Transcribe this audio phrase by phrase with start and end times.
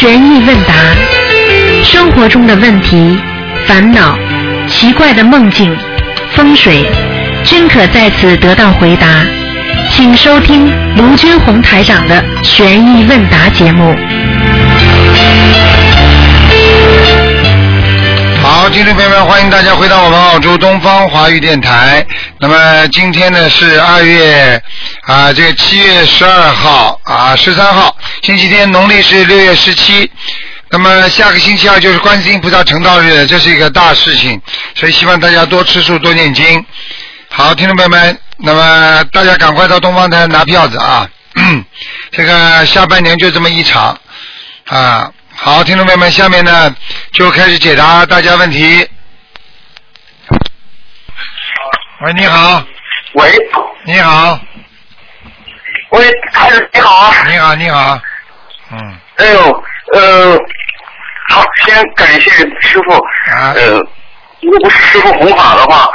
[0.00, 0.74] 悬疑问答，
[1.82, 3.18] 生活中的问题、
[3.66, 4.16] 烦恼、
[4.68, 5.76] 奇怪的梦境、
[6.36, 6.88] 风水，
[7.44, 9.08] 均可在此得到回答。
[9.90, 13.92] 请收听卢军红台长的悬疑问答节目。
[18.40, 22.06] 好，听众朋友们，欢迎大家回到我们澳洲东方华语电台。
[22.38, 24.62] 那么今天呢是二月
[25.02, 30.10] 啊，这个七月十二号啊，十三号，星期天，农历是六月十七。
[30.70, 34.40] 那么下个星期二就是观世音菩萨成道日，这是一个大事情，
[34.74, 36.64] 所以希望大家多吃素，多念经。
[37.30, 41.08] 好，听众朋友们，那么大家赶快到东方台拿票子啊！
[42.10, 43.98] 这个下半年就这么一场
[44.66, 45.10] 啊。
[45.34, 46.74] 好，听众朋友们，下面呢
[47.12, 48.86] 就开始解答大家问题。
[52.02, 52.62] 喂，你好，
[53.14, 53.32] 喂，
[53.84, 54.38] 你好，
[55.90, 57.24] 喂，台长你好啊！
[57.26, 58.00] 你好，你好，
[58.70, 59.62] 嗯，哎呦，
[59.94, 60.36] 呃，
[61.30, 62.94] 好，先感谢师傅。
[63.32, 63.52] 啊。
[63.56, 63.78] 呃，
[64.42, 65.88] 如果不是师傅弘法的话，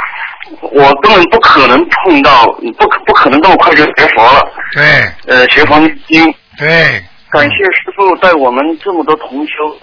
[0.60, 2.46] 我根本不可能碰到，
[2.78, 4.42] 不可不可能这么快就学佛了。
[4.72, 4.82] 对。
[5.26, 6.22] 呃，学佛念经，
[6.58, 9.76] 对，感谢师傅带我们这么多同修，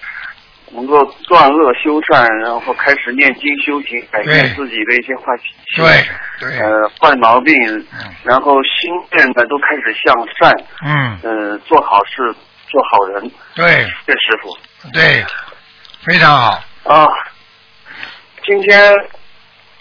[0.74, 5.82] 能够断恶修善，然后开始念经修行，改变自己的一些坏习气。
[5.82, 6.06] 对
[6.40, 7.54] 对，呃，坏毛病，
[7.94, 8.14] 嗯。
[8.24, 12.34] 然后心念呢都开始向善，嗯，呃，做好事，
[12.72, 13.32] 做好人。
[13.54, 14.58] 对谢师傅
[14.94, 15.26] 对，
[16.06, 17.08] 非常好，啊，
[18.46, 18.94] 今天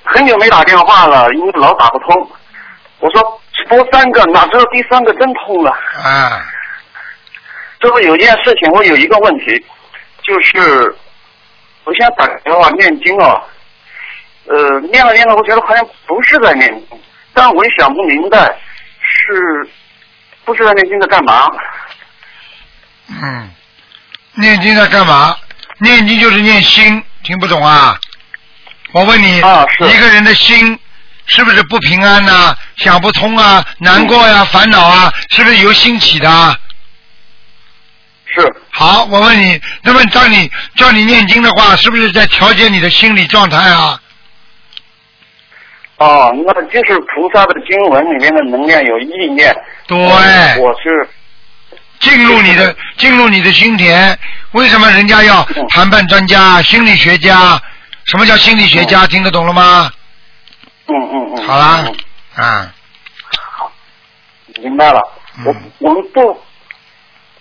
[0.02, 2.30] 很久没打电话了，因为老打不通。
[2.98, 5.70] 我说只拨三个，哪知道第三个真通了。
[5.70, 6.44] 啊，
[7.80, 9.64] 师傅有一件事情，我有一个问题，
[10.22, 10.94] 就是
[11.84, 13.42] 我现在打电话念经哦，
[14.48, 17.00] 呃，念了念了，我觉得好像不是在念经，
[17.32, 18.38] 但我也想不明白，
[19.00, 19.66] 是
[20.44, 21.48] 不是在念经在干嘛？
[23.11, 23.50] 嗯，
[24.34, 25.36] 念经在干嘛？
[25.78, 27.98] 念经就是念心，听不懂啊？
[28.93, 30.78] 我问你，啊一个人的心
[31.26, 36.56] 是不是不平安呐、想不通啊，难过呀、烦恼啊，是不是由心起的啊？
[38.26, 44.00] 是好，我问你，那么当你叫你念经的话，是不是在调节你的心理状态啊？
[45.97, 49.54] 哦，那就是菩萨的经文里面的能量有意念。
[49.87, 51.09] 对呃我是
[52.00, 54.16] 进入你的进入你的心田，
[54.53, 57.61] 为什么人家要嗯谈判专家、心理学家？
[58.06, 59.06] 什么叫心理学家？
[59.06, 59.91] 听得懂了吗？
[60.87, 61.47] 嗯嗯嗯。
[61.47, 61.84] 好啦
[62.37, 62.71] 嗯，
[63.53, 63.71] 好，
[64.62, 65.00] 明白了。
[65.38, 66.41] 嗯我我们不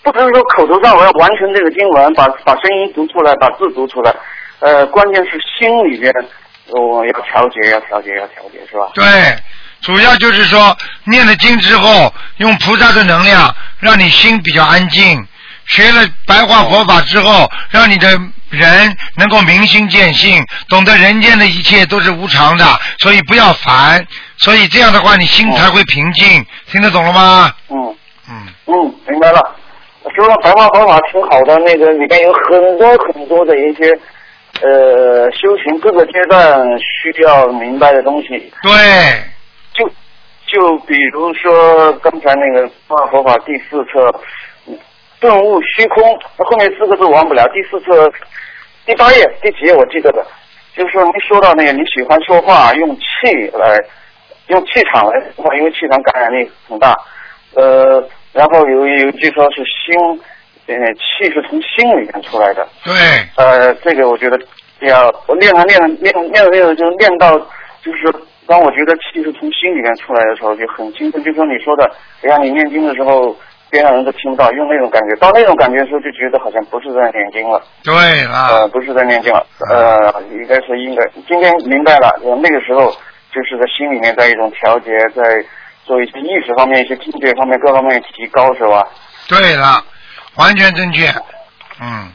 [0.04, 4.14] 不只是说口头上我要完成这个经文，把把声音读出来，把字读出来，
[4.60, 6.14] 呃，关键是心里边
[6.68, 8.92] 我要调节，要调节，要调节，是吧？
[8.94, 9.04] 对，
[9.82, 15.26] 主要就是说念了经之后，用菩萨的能量，让你心比较安静。
[15.68, 18.10] 学了白话佛法之后，让你的
[18.50, 22.66] 人能够明心见性，懂得人间的一切都是无常的，
[23.00, 24.06] 所以不要烦。
[24.38, 26.46] 所以这样的话，你心才会平静。
[26.72, 27.54] 听得懂了吗？
[27.70, 27.96] 嗯
[28.30, 29.56] 嗯，嗯，明白了。
[30.16, 33.92] 说白话佛法挺好的，那个里面有很多很多的一些
[34.62, 38.52] 呃修行各个阶段需要明白的东西。
[38.64, 38.72] 对，
[39.80, 39.90] 就
[40.46, 44.14] 就比如说刚才那个《白话佛法》第四册
[44.68, 44.78] 嗯
[45.22, 46.04] “顿悟虚空”，
[46.38, 47.48] 后面四个字我忘不了。
[47.54, 48.12] 第四册
[48.86, 50.26] 第八页第几页我记得的，
[50.76, 53.80] 就是说您说到那个你喜欢说话，用气来
[54.48, 56.96] 用气场来说话，因为气场感染力很大。
[57.56, 58.04] 呃，
[58.34, 60.22] 然后有有一句说是心，
[60.68, 62.68] 呃，气是从心里面出来的。
[62.84, 62.94] 对，
[63.38, 64.40] 呃，这个我觉得
[64.82, 67.38] 要我练了练了练了练了练了，就练到
[67.84, 68.14] 就是
[68.50, 71.24] 当我觉得气是从心里面出来的时候，就很兴奋。
[71.24, 71.86] 就说你说的，
[72.24, 73.38] 哎呀，你念经的时候
[73.70, 77.94] 边上人都听不到，用那种感觉，到那种感觉的时候，就觉得好像不是在念经了，对
[78.26, 82.90] 呃，不是在念经了，呃，应该是应该今天明白了，呃那个时候
[83.32, 85.46] 就是在心里面在一种调节，在
[85.86, 88.88] 做一些意识方面、一些境界方面各方面提高，是吧？
[89.28, 89.84] 对了，
[90.38, 91.06] 完全正确。
[91.82, 92.10] 嗯，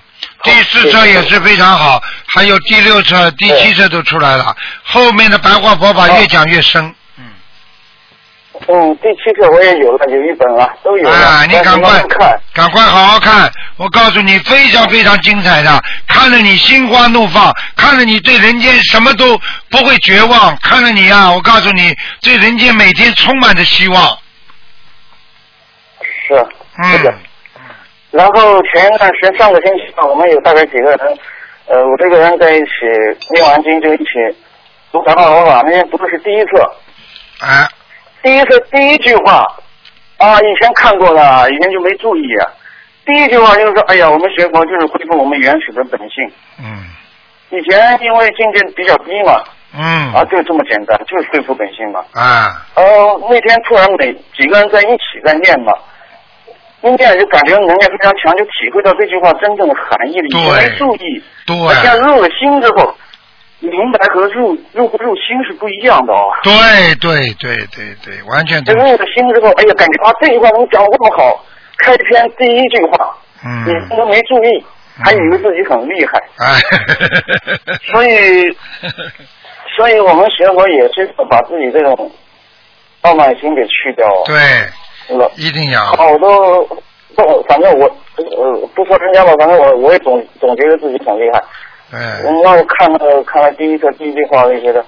[0.45, 6.95] 第四册也是非常好，还有第六册、第七册都出来了，后面的白话佛法越讲越深。
[7.17, 7.25] 嗯，
[8.69, 11.17] 嗯，第七册我也有了，有一本了，都有了。
[11.17, 12.39] 啊，你赶快看。
[12.53, 13.51] 赶快好好看！
[13.77, 19.41] 我告诉你，非常非常精彩的，看了你心花怒放，看了你对人间什么都
[19.71, 24.19] 不会绝望，看了你啊，我告诉你，对人间每天充满着希望。
[26.29, 26.47] 是。
[26.77, 27.15] 嗯，
[28.15, 31.19] 然后前段时间上个星期吧，我们有大概几个人，
[31.67, 32.67] 呃，我这个人在一起
[33.33, 34.05] 念完经就一起
[34.93, 35.63] 读白话佛法。
[35.65, 36.63] 那天读的是第一册，
[37.41, 37.67] 啊，
[38.23, 39.45] 第一册第一句话
[40.19, 42.47] 啊，以前看过了，以前就没注意啊。
[43.05, 46.25] 第一句话就是说，哎呀，我们学佛就是恢复我们原始的本性。
[46.61, 46.85] 嗯
[47.51, 49.43] 以前因为境界比较低嘛，
[49.77, 52.01] 嗯啊，就这么简单，就是恢复本性嘛。
[52.13, 52.85] 啊呃，
[53.29, 55.73] 那天突然每几个人在一起在念嘛，
[56.85, 60.27] 一念就感觉能量非常强，就体会到这句话真正的含义了。
[60.27, 62.95] 以前没对注意，对那现在入了心之后，
[63.61, 66.31] 明白和入入不入心是不一样的哦。
[66.43, 66.53] 对
[66.97, 68.73] 对对对对，完全这。
[68.75, 71.45] 入了心之后，哎呀，感觉啊这句话能讲得这么好，
[71.79, 74.65] 开篇第一句话，嗯你都没注意，
[75.05, 76.61] 还以为自己很厉害，哎，
[77.91, 78.57] 所以，
[79.77, 82.11] 所以我们学佛也是把自己这种
[83.03, 84.69] 傲慢心给去掉对，了。
[85.37, 85.85] 一定要。
[85.85, 86.65] 好多
[87.17, 87.87] 不，反正我
[88.17, 91.43] 呃不说人家吧，反正我我也总总觉得自己很厉害。
[91.91, 94.85] 对，嗯让我看了看了第一册第一句话，我就觉得，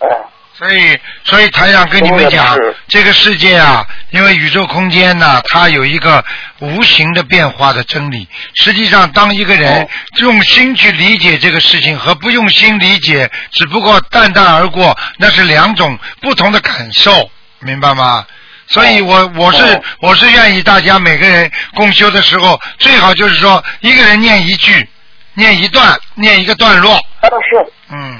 [0.00, 0.08] 哎，
[0.54, 6.24] 所以所以台长跟你们讲，这个世界啊，因为宇宙空间呢，它有一个
[6.60, 8.26] 无形的变化的真理。
[8.54, 9.88] 实际上，当一个人哦
[10.20, 17.30] 用心去理解这个事情和不用心理解，只不过淡淡而过，那是两种不同的感受，
[17.60, 18.26] 明白吗？
[18.68, 19.82] 所以我我是哦。
[20.00, 24.88] 我是愿意大家每个人共修的时候，最好就是说一个人念一句，
[25.34, 28.18] 念一段，念一个段落，但是，嗯。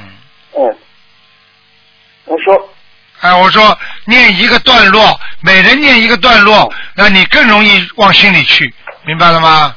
[0.59, 0.77] 嗯，
[2.25, 2.69] 我说，
[3.21, 3.77] 哎，我说
[4.07, 8.73] 念一个段落，每人念一个段落，那你更容易往心里去，
[9.05, 9.77] 明白了吗？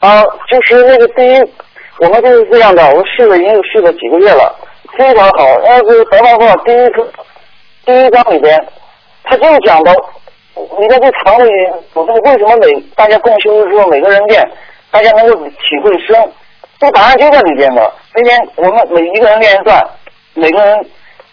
[0.00, 1.40] 啊，就是那个第一，
[1.98, 4.52] 我们就是这样的，我试了已经试了几个月了，
[4.98, 5.44] 非常好。
[5.66, 7.12] 要是白话话第一个
[7.84, 8.58] 第一章里边，
[9.30, 9.92] 他就是讲到，
[10.80, 11.48] 你在这堂里，
[11.94, 14.44] 我说为什么每大家共修的时候，每个人练，
[14.90, 16.32] 大家能够体会深，
[16.80, 17.92] 这答案就在里边的。
[18.12, 19.80] 那天我们每一个人练一段，
[20.34, 20.84] 每个人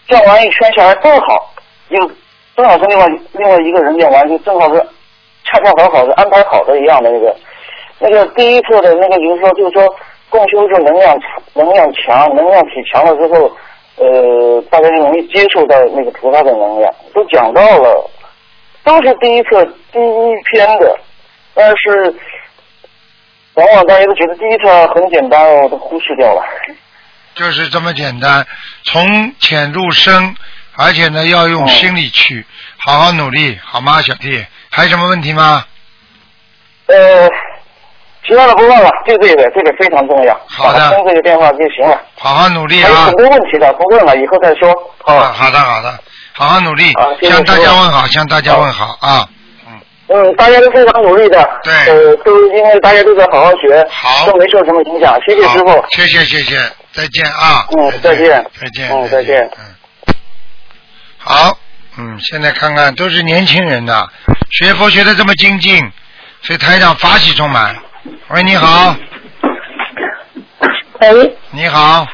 [0.06, 1.52] 转完一圈下来正好，
[1.88, 2.10] 有
[2.56, 4.80] 正好是另外另外一个人练完，就正好是
[5.44, 7.34] 恰恰好好的安排好的一样的那个。
[7.98, 9.96] 那个第一次的那个，就是说，就是说，
[10.30, 11.18] 共修是能量
[11.54, 13.50] 能量强，能量体强了之后，
[13.98, 18.10] 呃，大家就容易接受到那个菩萨的能量，都讲到了，
[18.84, 20.98] 都是第一册第一篇的，
[21.54, 22.14] 但是
[23.54, 26.42] 往往大家都觉得第一册很简单哦，都忽视掉了。
[27.34, 28.46] 就是这么简单，
[28.84, 30.34] 从浅入深，
[30.76, 32.44] 而且呢要用哦心里去，
[32.78, 34.44] 好好努力，好吗，小弟？
[34.70, 35.64] 还有什么问题吗？
[36.86, 37.28] 呃，
[38.26, 40.38] 其他的不问了，就这个，这个非常重要。
[40.48, 41.98] 好的打通这个电话就行了。
[42.18, 43.14] 好好努力啊还有很！
[43.16, 44.70] 多问题的，不问了，以后再说。
[45.04, 45.98] 啊，好的好的，
[46.32, 46.92] 好好努力
[47.22, 49.26] 向大家问好，向大家问好啊！
[50.08, 51.48] 嗯，大家都非常努力的。
[51.62, 55.18] 对呃，都因为大家都在好好学，好都没受什么影响。
[55.26, 55.84] 谢谢师傅。
[55.90, 56.58] 谢谢谢谢，
[56.92, 57.66] 再见啊！
[57.78, 60.14] 嗯再见再见，嗯再见嗯，
[61.18, 61.58] 好，
[61.98, 64.06] 嗯，现在看看都是年轻人呐，
[64.50, 65.78] 学佛学的这么精进，
[66.42, 67.74] 所以台长法喜充满。
[68.28, 68.94] 喂，你好，
[71.00, 72.06] 喂，你好，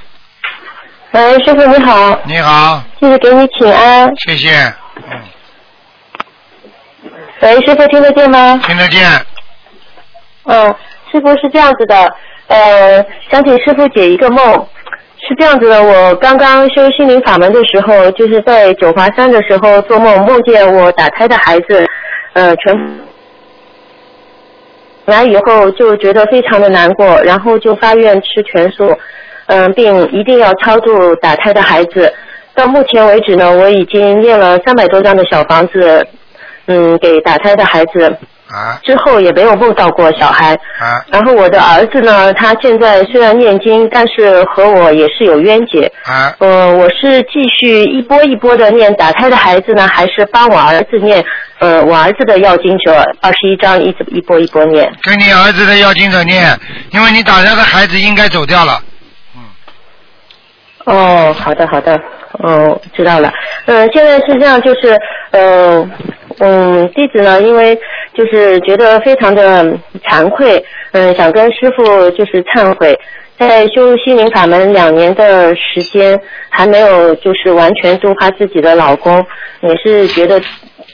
[1.12, 4.10] 喂，师傅你好，你好，弟子给你请安。
[4.16, 4.50] 谢谢，
[4.96, 5.20] 嗯，
[7.40, 8.60] 喂，师傅听得见吗？
[8.64, 9.08] 听得见，
[10.44, 10.74] 嗯，
[11.10, 12.14] 师傅是这样子的，
[12.48, 14.66] 呃，想请师傅解一个梦。
[15.26, 21.88] 是这样子的，我刚刚修心灵法门的时候，就是在九华山的时候做梦，梦见我打胎的孩子，
[22.34, 23.03] 呃，全部
[25.06, 28.92] 来以后就觉得非常的难过，然后就发愿吃全素，
[29.46, 32.12] 嗯、并一定要超度打胎的孩子。
[32.54, 36.06] 到目前为止呢，我已经念了三百多张的小房子，
[36.66, 38.16] 嗯，给打胎的孩子。
[38.46, 40.54] 啊之后也没有梦到过小孩。
[40.78, 45.90] 啊然后我的儿子呢，他现在虽然念经，但是和我也是有冤结。
[46.04, 51.24] 啊，呃，我是继续一波一波的念打胎的孩子呢，还是帮我儿子念？
[51.60, 54.92] 呃，我儿子的要经者二十一章一直一波一波念。
[55.02, 56.58] 跟你儿子的要经者念，
[56.90, 58.82] 因为你打掉的孩子应该走掉了，
[59.36, 59.42] 嗯
[60.86, 61.98] 哦，好的好的，
[62.32, 63.32] 哦，知道了。
[63.66, 64.98] 嗯、现在是这样，就是
[65.30, 65.88] 呃，
[66.40, 67.78] 嗯，弟子呢，因为
[68.12, 69.64] 就是觉得非常的
[70.04, 72.98] 惭愧，嗯、想跟师傅就是忏悔，
[73.38, 76.20] 在修心灵法门两年的时间，
[76.50, 79.24] 还没有就是完全度化自己的老公，
[79.62, 80.38] 也是觉得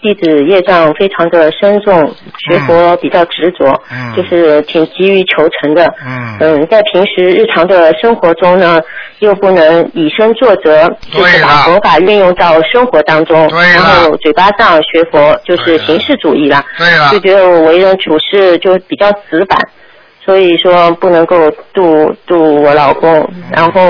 [0.03, 5.85] 弟子业障非常的深重，学佛比较执着，嗯就是挺急于求成的。
[6.07, 8.81] 嗯嗯，在平时日常的生活中呢，
[9.19, 19.59] 又不能以身作则，就是把佛法运用到生活当中，然后嘴巴上学佛就是形式主义啦，对了就觉得我为人处事就比较死板。
[20.23, 23.81] 所以说不能够度度我老公，然后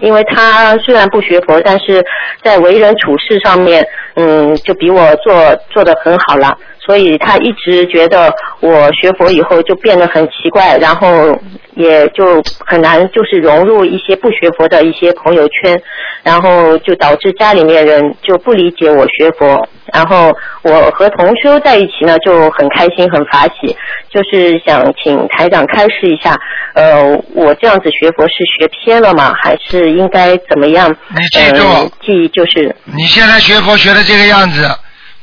[0.00, 2.02] 因为他虽然不学佛，但是
[2.42, 3.86] 在为人处事上面，
[4.16, 5.32] 嗯，就比我做
[5.70, 6.56] 做的很好了。
[6.86, 11.36] 所以他一直觉得我学佛以后就变得很奇怪，然后
[11.74, 15.76] 也就很难就是融入一些不学佛的一些朋友圈，
[16.22, 23.76] 然后就导致家里面人就不理解我学佛，然后我和同修在一起呢就很开心很法喜，
[24.08, 26.36] 就是想请台长开示一下，
[26.74, 27.02] 呃，
[27.34, 29.34] 我这样子学佛是学偏了吗？
[29.42, 30.88] 还是应该怎么样？
[31.10, 34.68] 你记住呃，记就是你现在学佛学的这个样子，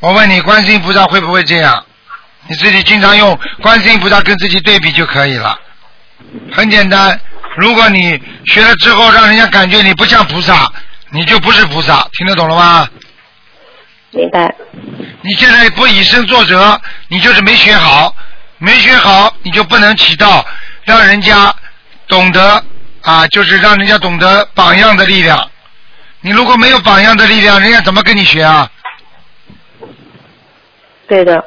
[0.04, 1.82] 我问你，观世音菩萨会不会这样？
[2.50, 5.58] 你自己经常用观世音菩萨跟自己对比就可以了。
[6.52, 7.18] 很简单，
[7.56, 10.70] 如果你学了之后让人家感觉你不像菩萨，
[11.12, 12.86] 你就不是菩萨，听得懂了吗？
[14.12, 14.54] 明白，
[15.22, 18.14] 你现在不以身作则，你就是没学好，
[18.58, 20.46] 没学好你就不能起到
[20.84, 21.56] 让人家
[22.10, 22.62] 懂得
[23.04, 25.50] 啊，就是让人家懂得榜样的力量。
[26.20, 28.70] 你如果没有榜样的力量，人家怎么跟你学啊？
[31.08, 31.44] 对的。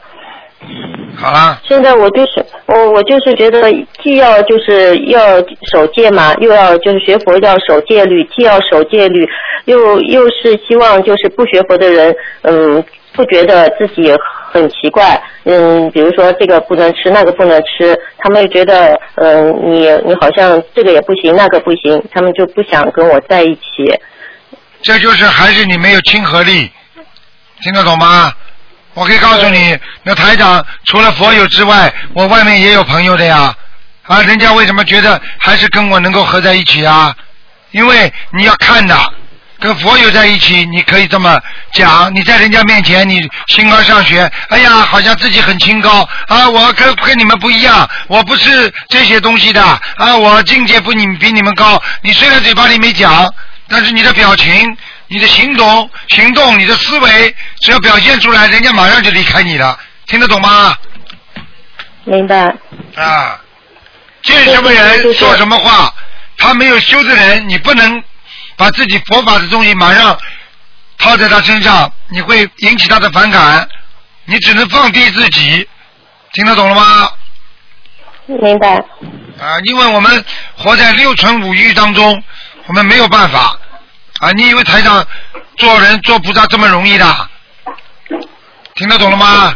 [1.16, 3.72] 好啦，现在我就是我我就是觉得
[4.02, 5.38] 既要就是要
[5.72, 9.26] 守戒嘛，又要就是学佛要守戒律，既要守戒律，
[9.66, 14.12] 又又是希望就是不学佛的人，嗯，不觉得自己
[14.50, 24.00] 很奇怪，嗯，比如说这个不能吃，那个不能吃，他们又觉得，嗯，你你好像这个也不行，那个不行，他们就不想跟我在一起。
[24.82, 26.70] 这就是还是你没有亲和力，
[27.62, 28.32] 听得懂吗？
[28.96, 33.54] 我可以告诉你，那台长除了佛友之外，我外面也有朋友的呀。
[34.04, 37.14] 啊，人家为什么觉得还是跟我能够合在一起啊？
[37.72, 38.96] 因为你要看的，
[39.60, 41.38] 跟佛友在一起，你可以这么
[41.74, 42.10] 讲。
[42.14, 51.82] 你在人家面前，你清高上学，哎呀，好像自己很清高啊，我跟跟你们不一样，我不是这些东西的啊，我境界不你比你们高。
[52.00, 53.30] 你虽然嘴巴里没讲，
[53.68, 54.74] 但是你的表情。
[55.08, 60.76] 你的行动、行动、你的思维，只要表现出来，人家马上就离开你了，听得懂吗？
[62.04, 62.54] 明白。
[62.96, 63.40] 啊，
[64.22, 65.92] 见什么人说什么话，
[66.38, 68.02] 他没有修的人，你不能
[68.56, 70.18] 把自己佛法的东西马上
[70.98, 73.68] 套在他身上，你会引起他的反感，
[74.24, 75.68] 你只能放低自己，
[76.32, 77.10] 听得懂了吗？
[78.26, 78.74] 明白。
[79.38, 80.24] 啊，因为我们
[80.56, 82.22] 活在六尘五欲当中，
[82.66, 83.56] 我们没有办法。
[84.20, 85.04] 啊，你以为台上
[85.56, 87.04] 做人做菩萨这么容易的？
[88.74, 89.54] 听得懂了吗？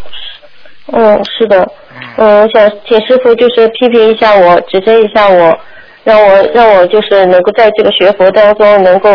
[0.93, 1.67] 嗯，是的。
[2.17, 5.59] 嗯，我想请师傅就是批评一下我，指正一下我，
[6.05, 9.11] 让我让我就是能够在这个学佛当中能够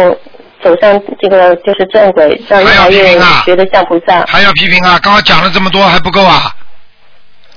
[0.63, 4.23] 走上这个就是正轨，让越来越觉得像菩萨。
[4.27, 4.99] 还要批评啊！
[5.01, 6.51] 刚刚讲了这么多还不够啊？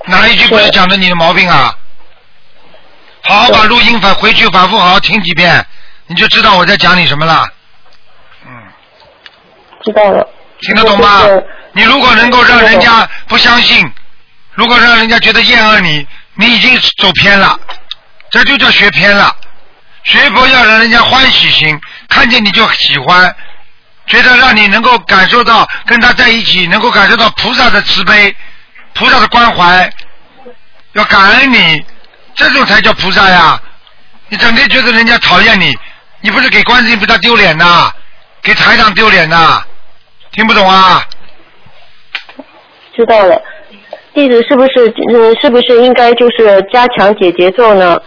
[0.05, 1.75] 哪一句不是讲的你的毛病啊？
[3.21, 5.65] 好好把录音反回去反复好好听几遍，
[6.07, 7.47] 你就知道我在讲你什么了。
[9.91, 10.27] 知道了。
[10.61, 11.23] 听得懂吗？
[11.71, 13.89] 你如果能够让人家不相信，
[14.53, 16.05] 如果让人家觉得厌恶你，
[16.35, 17.57] 你已经走偏了，
[18.29, 19.35] 这就叫学偏了。
[20.03, 21.79] 学佛要让人家欢喜心，
[22.09, 23.33] 看见你就喜欢，
[24.07, 28.35] 觉得让你能够感受到跟他在一起，能够感受到菩萨的慈悲、
[28.93, 29.89] 菩萨的关怀，
[30.93, 31.85] 要感恩你，
[32.35, 33.61] 这种才叫菩萨呀！
[34.27, 35.77] 你整天觉得人家讨厌你，
[36.21, 37.91] 你不是给观世音菩萨丢脸呐，
[38.41, 39.63] 给台长丢脸呐！
[40.39, 41.03] 听不懂啊？
[42.95, 43.37] 知道了，
[44.13, 47.99] 弟子是不是嗯是不是应该就是加强解节奏呢？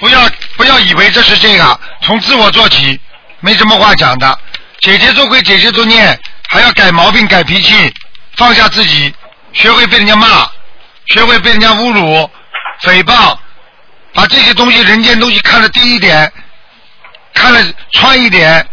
[0.00, 0.18] 不要
[0.56, 2.98] 不要以为这是这个，从自我做起，
[3.40, 4.38] 没什么话讲的。
[4.80, 7.92] 姐姐做归姐姐做念，还要改毛病改脾气，
[8.38, 9.14] 放下自己，
[9.52, 10.48] 学会被人家骂，
[11.08, 12.30] 学会被人家侮辱、
[12.80, 13.36] 诽谤，
[14.14, 16.32] 把这些东西人间东西看得低一点，
[17.34, 17.62] 看得
[17.92, 18.66] 穿一点，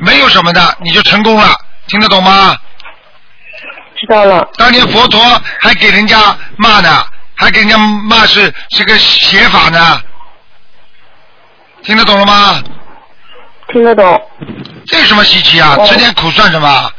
[0.00, 1.54] 没有什么的，你就成功了。
[1.90, 2.56] 听得懂吗？
[3.96, 4.48] 知道了。
[4.56, 5.20] 当年佛陀
[5.60, 6.16] 还给人家
[6.56, 7.04] 骂呢，
[7.34, 10.00] 还给人家骂是是个邪法呢，
[11.82, 12.62] 听得懂了吗？
[13.72, 14.22] 听得懂。
[14.86, 15.76] 这有什么稀奇啊？
[15.84, 16.92] 吃点苦算什么？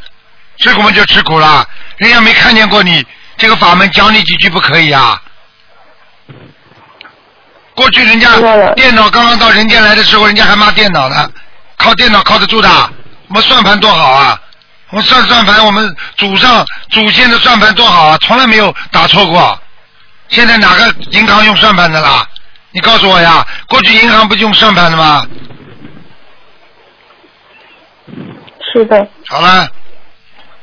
[0.58, 3.04] 吃苦嘛就吃苦了，人家没看见过你
[3.38, 5.22] 这个法门，讲你几句不可以啊？
[7.74, 8.30] 过去人家
[8.76, 11.32] 电脑刚刚到人间来的时候，人家还骂电脑呢，
[11.78, 12.70] 靠电脑靠得住的，
[13.30, 14.40] 我们算盘多好啊！
[14.92, 19.58] 我算算盘，我们祖上祖先的算盘多好啊，从来没有打错过。
[20.28, 22.26] 现在哪个银行用算盘的啦？
[22.72, 25.26] 你告诉我呀，过去银行不就用算盘的吗？
[28.74, 29.08] 是的。
[29.28, 29.68] 好了。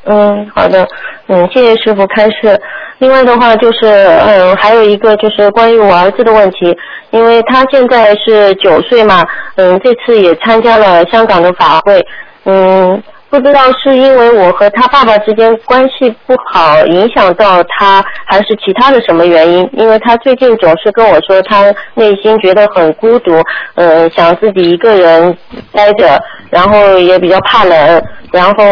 [0.05, 0.87] 嗯，好的，
[1.29, 2.61] 嗯，谢谢师傅开示。
[2.99, 6.77] 另外的话就是，嗯，还有一个就是关于我儿子的问题，
[7.11, 12.05] 因为他现在是九岁嘛，嗯，这次也参加了香港的法会，
[12.45, 13.03] 嗯。
[13.31, 19.69] 不知道是因为我和他爸爸之间关系不好，影响到他，还是其他的什么原因？
[19.75, 23.33] 因为他最近总是跟我说，他内心觉得很孤独，
[23.75, 25.37] 呃，想自己一个人
[25.73, 26.19] 待着，
[26.51, 28.03] 然后也比较怕冷，
[28.33, 28.65] 然后，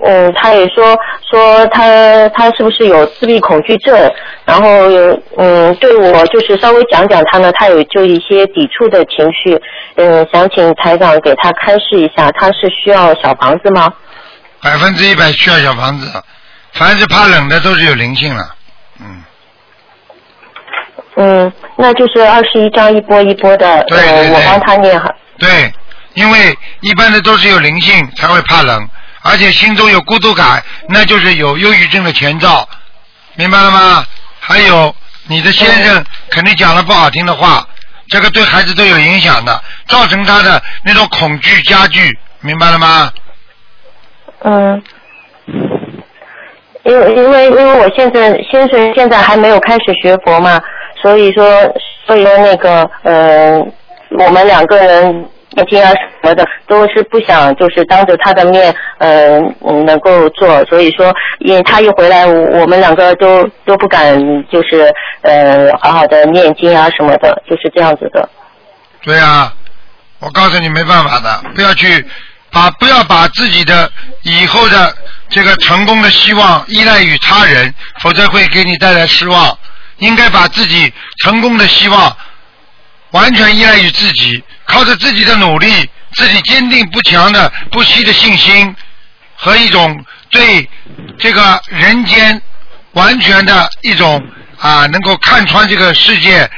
[0.00, 0.96] 嗯，他也说
[1.30, 3.94] 说他他是不是有自闭恐惧症？
[4.44, 4.68] 然后，
[5.36, 9.60] 嗯，对我就是稍微讲讲他呢，他有就一些抵触的情绪，
[9.96, 13.92] 嗯，想请台长给他开示一下，他是需要小房子吗？
[14.62, 16.10] 百分之一百需要小房子，
[16.72, 18.54] 凡是怕冷的都是有灵性了，
[19.00, 19.22] 嗯，
[21.16, 25.08] 嗯，那就是二十一张一波一波的，对对呃，对我帮他念哈。
[25.38, 25.72] 对，
[26.14, 28.88] 因为一般的都是有灵性才会怕冷，
[29.22, 32.68] 而且心中有孤独感，那就是有忧郁症的前兆，
[33.34, 34.04] 明白了吗？
[34.40, 34.94] 还有
[35.28, 37.66] 你的先生肯定讲了不好听的话，
[38.08, 43.12] 这个对孩子都有影响的，造成他的那种恐惧加剧，明白了吗？
[44.44, 44.82] 嗯，
[46.82, 50.60] 因为因为因为我现在先生现在还没有开始学佛嘛，
[51.00, 51.44] 所以说
[52.04, 53.58] 所以说那个呃，
[54.18, 59.38] 我们两个人念经啊什么的都是不想就是当着他的面呃
[59.86, 64.18] 能够做，所以说因为他一回来，我们两个都都不敢
[64.50, 64.92] 就是
[65.22, 68.28] 呃好好的念经啊什么的，就是这样子的。
[69.02, 69.52] 对啊，
[70.20, 72.04] 我告诉你没办法的，不要去
[72.50, 73.90] 把不要把自己的
[74.22, 74.94] 以后的
[75.28, 79.58] 这个成功的希望依赖于他人，否则会给你带来失望。
[79.98, 80.92] 应该把自己
[81.22, 82.16] 成功的希望
[83.12, 88.74] 完全依赖于自己，靠着自己的努力，自己坚定不强的不息的信心
[89.34, 90.68] 和一种对
[91.18, 92.40] 这个人间
[92.92, 94.20] 完全的一种
[94.58, 96.50] 啊，能够看穿这个世界，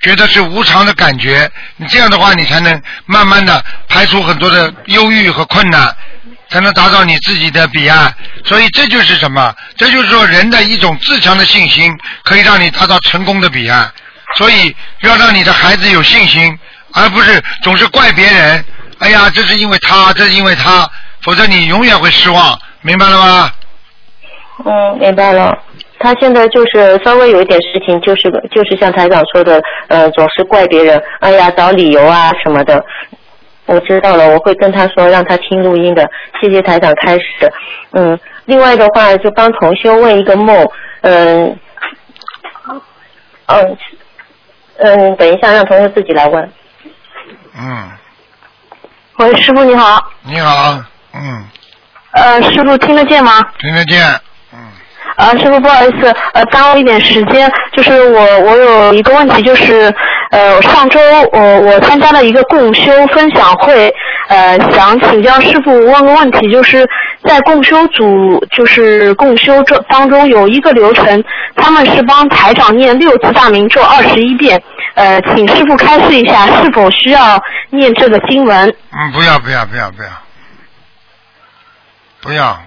[0.00, 1.50] 觉得是无常的感觉。
[1.76, 5.96] 你这样的话，你才能慢慢的排除很多的忧郁和困难，
[6.50, 8.14] 才能达到你自己的彼岸。
[8.44, 9.54] 所以这就是什么？
[9.76, 13.90] 这就是说人的一种自强的信心，可以让你达到成功的彼岸。
[14.36, 16.58] 所以要让你的孩子有信心，
[16.94, 18.64] 而不是总是怪别人。
[18.98, 20.88] 哎呀，这是因为他，这是因为他，
[21.22, 23.50] 否则你永远会失望，明白了吗？
[24.64, 25.56] 嗯，明白了。
[25.98, 32.84] 他现在就是稍微有一点事情，就是就是像台长说的，呃，总是怪别人，哎呀，找理由啊什么的。
[33.66, 36.08] 我知道了，我会跟他说，让他听录音的。
[36.40, 37.24] 谢谢台长开始。
[37.92, 40.66] 嗯，另外的话，就帮同修问一个梦，
[41.00, 41.58] 嗯，
[43.46, 43.76] 嗯，
[44.78, 46.52] 嗯，等一下，让同学自己来问。
[47.58, 47.90] 嗯，
[49.18, 50.78] 喂，师傅你好，你好，
[51.14, 51.44] 嗯，
[52.12, 53.32] 呃，师傅听得见吗？
[53.58, 54.02] 听得见，
[54.52, 54.58] 嗯，
[55.16, 59.92] 呃，师傅不好意思，呃，耽误一点时间，就是我我有一个问题，就是
[60.30, 61.00] 呃，上周
[61.32, 63.90] 我我参加了一个共修分享会，
[64.28, 66.86] 呃，想请教师傅问个问题，就是
[67.26, 74.62] 在共修组就是共修这当中有一个流程，他们是帮台长念六字大明咒二十一遍，
[74.94, 78.74] 呃，请师傅开示一下是否需要念这个经文？
[78.92, 80.08] 嗯，不要不要不要不要，
[82.22, 82.58] 不要，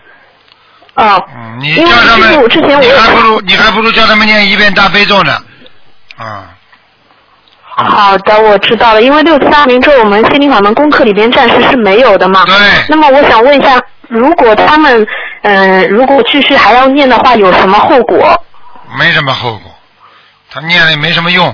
[0.95, 5.37] 哦、嗯，你叫他们，之前我你还不如你还不如叫他们念一遍大悲咒呢，
[6.17, 6.47] 啊，
[7.65, 9.01] 好的，我知道了。
[9.01, 12.45] 因为六字大明咒我们心灵法门功课里边暂时是没有的嘛。
[12.45, 12.55] 对
[12.89, 15.07] 那么我想问一下，如果他们
[15.43, 18.43] 嗯、呃如果继续还要念的话，有什么后果？
[18.97, 19.71] 没什么后果，
[20.49, 21.47] 他念了也没什么用，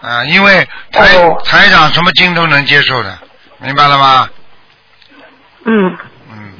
[0.00, 1.40] 啊，因为台、哦。
[1.44, 3.18] 台长什么经都能接受的，
[3.58, 4.28] 明白了吗？
[5.66, 5.96] 嗯，
[6.30, 6.52] 嗯，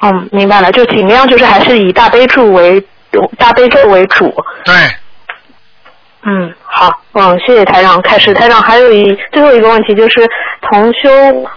[0.00, 2.86] 哦，明白了，就尽量就是还是以大悲咒为
[3.38, 4.32] 大悲咒为主。
[4.64, 4.74] 对，
[6.22, 8.32] 嗯，好，嗯，谢谢台长开始。
[8.32, 10.26] 台长还有一最后一个问题就是，
[10.62, 11.10] 同修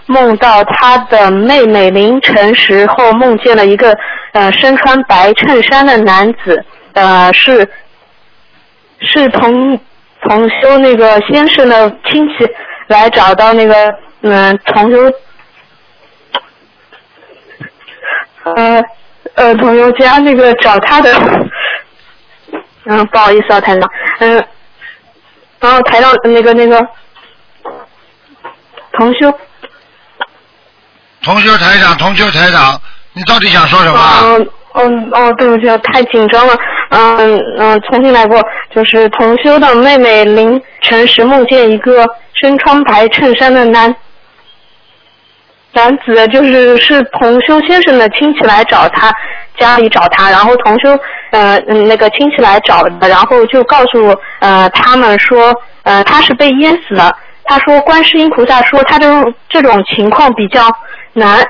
[0.06, 3.96] 梦到他的妹妹凌晨时候梦见了一个
[4.32, 7.66] 呃身穿白衬衫的男子，呃是
[8.98, 9.78] 是同
[10.22, 12.46] 同修那个先生的亲戚
[12.88, 13.74] 来找到那个
[14.22, 15.12] 嗯、同修
[18.56, 18.82] 呃
[19.34, 21.12] 呃同修家那个找他的。
[22.86, 23.90] 嗯，不好意思啊，台长。
[24.18, 24.44] 嗯，
[25.64, 26.86] 然后抬到那个那个
[28.92, 29.32] 同修，
[31.22, 32.78] 同修台长，同修台长，
[33.14, 33.98] 你到底想说什么？
[34.22, 36.54] 嗯嗯哦，对不起，太紧张了。
[36.90, 43.94] 嗯嗯，重新来过，就是同修的妹妹凌晨时梦见一个身穿白衬衫的男
[45.74, 49.12] 男子，就是是同修先生的亲戚来找他
[49.58, 50.96] 家里找他，然后同修
[51.30, 57.14] 呃嗯那个亲戚来找的，然后就告诉呃他们说呃他是被淹死的。
[57.46, 60.62] 他说观世音菩萨说他这种这种情况比较
[61.12, 61.46] 难，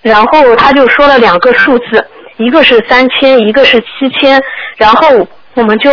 [0.00, 2.02] 然后他就说了两个数字，
[2.38, 4.40] 一个是三千，一个是七千，
[4.76, 5.90] 然后我们就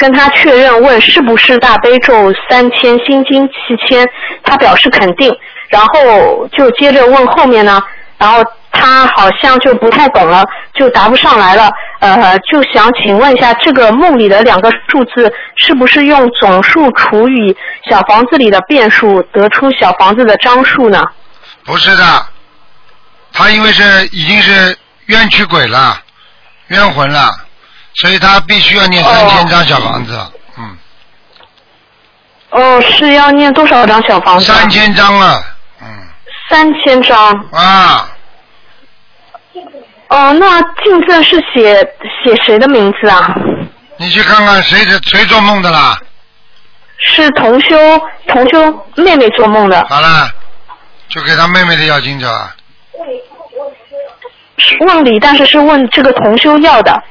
[0.00, 4.08] 跟他确认问是不是大悲咒三千，心经七千，
[4.42, 5.30] 他表示肯定，
[5.68, 7.82] 然后就接着问后面呢，
[8.16, 17.54] 然后他好像就不太懂了，就答不上来了，呃，就想请问一下，这个梦里的两个数字是不是用总数除以
[17.90, 21.04] 小房子里的变数得出小房子的张数呢？
[21.62, 22.26] 不是的，
[23.34, 24.74] 他因为是已经是
[25.06, 26.00] 冤屈鬼了，
[26.68, 27.30] 冤魂了，
[27.94, 30.18] 所以他必须要念三千张小房子，
[30.56, 30.78] 嗯，
[32.50, 34.54] 哦，是要念多少张小房子啊？
[34.54, 35.42] 三千张啊，
[35.82, 36.08] 嗯，
[36.48, 37.16] 三千张。
[37.52, 38.08] 啊，
[40.08, 41.82] 哦，那进证是写
[42.24, 43.34] 写谁的名字啊？
[43.96, 45.98] 你去看看谁是谁做梦的啦？
[46.96, 47.76] 是同修
[48.28, 50.30] 同修妹妹做梦的，好了，
[51.08, 52.54] 就给他妹妹的要金者啊，
[54.86, 57.02] 问里，但是是问这个同修要的。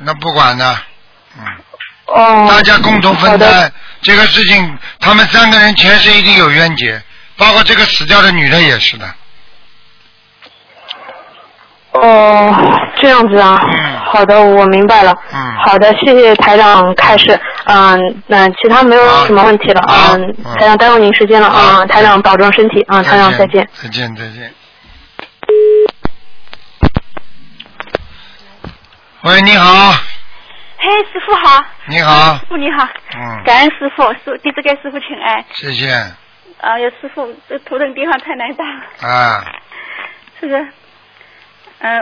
[0.00, 0.76] 那不管的，
[1.38, 1.44] 嗯，
[2.06, 2.46] 哦。
[2.48, 7.00] 大家共同分担这个事情，他们三个人前世一定有冤结，
[7.36, 9.14] 包括这个死掉的女的也是的，
[11.92, 12.54] 哦，
[13.00, 13.58] 这样子啊。
[13.62, 15.14] 嗯好的，我明白了。
[15.34, 17.38] 嗯好的，谢谢台长开始。
[17.66, 19.82] 嗯，那其他没有什么问题了。
[19.86, 24.50] 好嗯，嗯台长耽误您时间了好啊，台长保重身体啊，台长再见。，再见，再见。
[29.22, 29.90] 喂，你好，
[30.78, 31.64] 嘿，师傅好。
[31.86, 32.88] 你好师，傅你好。
[33.16, 35.44] 嗯，感恩师傅，师弟子给师傅请安。
[35.54, 35.90] 谢谢，
[36.60, 39.10] 啊，有师傅，这图腾电话太难打了。
[39.10, 39.44] 啊
[40.40, 40.60] 这个，
[41.80, 41.98] 嗯、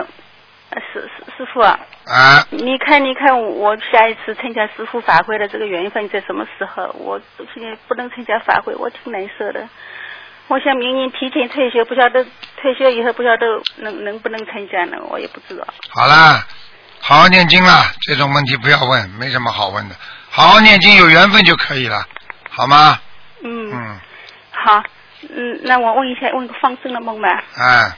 [0.69, 6.95] 呃师师师傅啊，啊，你看你看我下一次参加师傅法会的这个缘分在什么时候？
[6.99, 7.19] 我
[7.51, 9.67] 现在不能参加法会，我挺难受的。
[10.49, 12.23] 我想明年提前退休，不晓得
[12.61, 14.97] 退休以后不晓得能能不能参加呢？
[15.09, 15.65] 我也不知道。
[15.89, 16.45] 好啦，
[16.99, 19.95] 好好念经啦，这种问题不要问，没什么好问的，
[20.29, 22.05] 好好念经，有缘分就可以了，
[22.49, 22.99] 好吗？
[23.43, 23.99] 嗯，嗯，
[24.51, 24.83] 好，
[25.29, 27.43] 嗯，那我问一下，问个放生的梦吧。
[27.55, 27.91] 哎，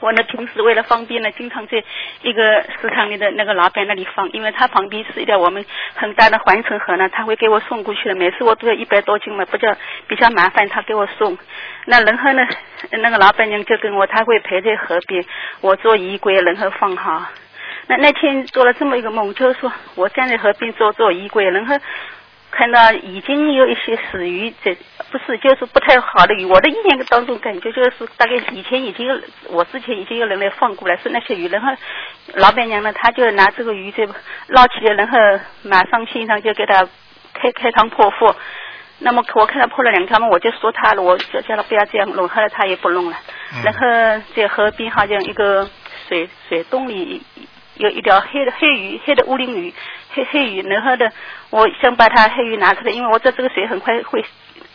[0.00, 1.82] 我呢，平时为了方便呢，经常在
[2.22, 2.42] 一个
[2.80, 8.14] 食堂里的那个老板那里放，因为他旁边是一条我们很大的环城河呢，他会给我送过去的。
[8.14, 9.74] 每次我都要一百多斤嘛，比较
[10.06, 11.38] 比较麻烦，他给我送。
[11.86, 12.46] 那然后呢，
[12.90, 15.24] 那个老板娘就跟我，他会陪在河边，
[15.60, 17.26] 我做衣柜，然后放好。
[17.90, 21.76] 那那天做了这么一个梦，就是说我站在河边做做衣柜，然后
[22.52, 24.76] 看到已经有一些死鱼在，
[25.10, 26.44] 不是就是不太好的鱼。
[26.44, 31.66] 我的意念当中感觉就是大概以前已经有我之前已经有人来放过来，是那些鱼，然后
[32.34, 34.04] 老板娘呢，她就拿这个鱼就
[34.46, 35.18] 捞起来，然后
[35.64, 36.88] 马上现场就给他
[37.34, 38.32] 开开膛破腹。
[39.00, 43.16] 那么我看他破了两条嘛，我就说他了，我就叫他不要这样弄，后来他也不弄了。
[43.64, 45.68] 然后在河边好像一个
[46.06, 47.22] 水水洞里
[47.80, 49.74] 有一条黑的黑鱼，黑的乌鳞鱼，
[50.14, 50.62] 黑黑鱼。
[50.62, 51.10] 然后呢，
[51.50, 54.24] 我想把它黑鱼拿出来，因为我知道这个水很快会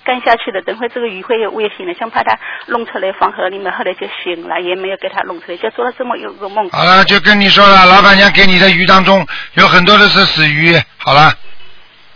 [0.04, 2.38] 干下去的，等会这个鱼会有危险的，想把它
[2.68, 6.70] 弄出来放河里面，后来就醒了，也没有给它弄出来，就做了这么一个梦。
[6.72, 11.32] 好了，就跟你说了，老板娘给你的鱼当中有很多的是死鱼，好了，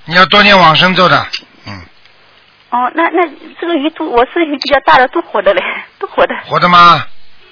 [0.06, 1.26] 你要多念往生咒的，
[1.68, 1.82] 嗯，
[2.72, 3.28] 哦，那那
[3.62, 5.62] 这个鱼都我是鱼比较大的，都活的嘞，
[6.00, 6.36] 都活的。
[6.46, 7.06] 活的吗？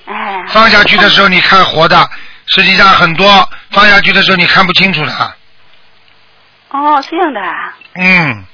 [0.05, 0.43] 哎。
[0.49, 2.09] 放下去的时候你看活的，
[2.47, 3.27] 实际上很多
[3.71, 5.35] 放下去的时候你看不清楚的，
[6.69, 7.77] 哦，这样的啊。
[7.93, 8.45] 嗯，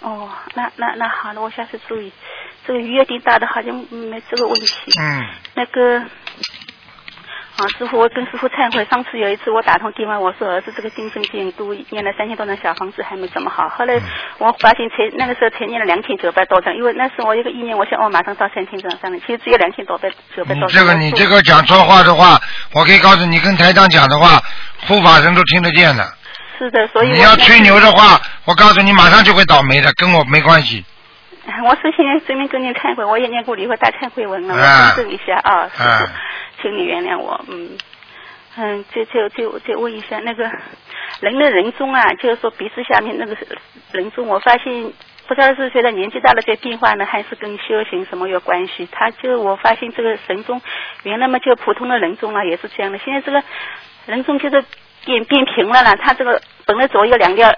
[0.00, 2.12] 哦，那那那好了，我下次注意。
[2.66, 4.74] 这个鱼有点大的，好像没这个问题。
[4.98, 5.22] 嗯。
[5.54, 6.02] 那个，
[7.56, 14.02] 啊，师傅，我跟师傅忏悔，上次有一次我打通电话，我说儿子这个精神病都念了三千多张小房子还没怎么好，后嗯来
[14.38, 20.68] 我发现才那个时候才念了两千九百多张，因为那时候我一个意念，我想我马上到三千张上了，其实只有两千多百九百多张。
[20.68, 22.40] 你这个你这个讲错话的话，
[22.74, 24.42] 我可以告诉你，跟台长讲的话，
[24.88, 26.04] 护法神都听得见的。
[26.58, 30.84] 是的，所以你要吹牛的话，我告诉你，马上就会倒霉的，跟我没关系。
[31.62, 36.06] 我是现在专门跟您忏悔，我也念过离婚大忏悔文了，啊我纠正一下啊，师啊傅，
[36.64, 37.76] 请你原谅我，嗯，
[38.56, 40.50] 嗯，就就就就问一下那个
[41.20, 43.36] 人的人中啊，就是说鼻子下面那个
[43.92, 44.90] 人中，我发现
[45.28, 48.88] 不知道是觉得年纪大了在变化呢，还是跟修行什么有关系？
[48.90, 50.62] 他就我发现这个人中，
[51.02, 53.42] 原来嘛就普通的人中啊也是这样的，现在这个
[54.06, 54.64] 人中就是
[55.04, 57.52] 变变平了啦，他这个本来左右两条。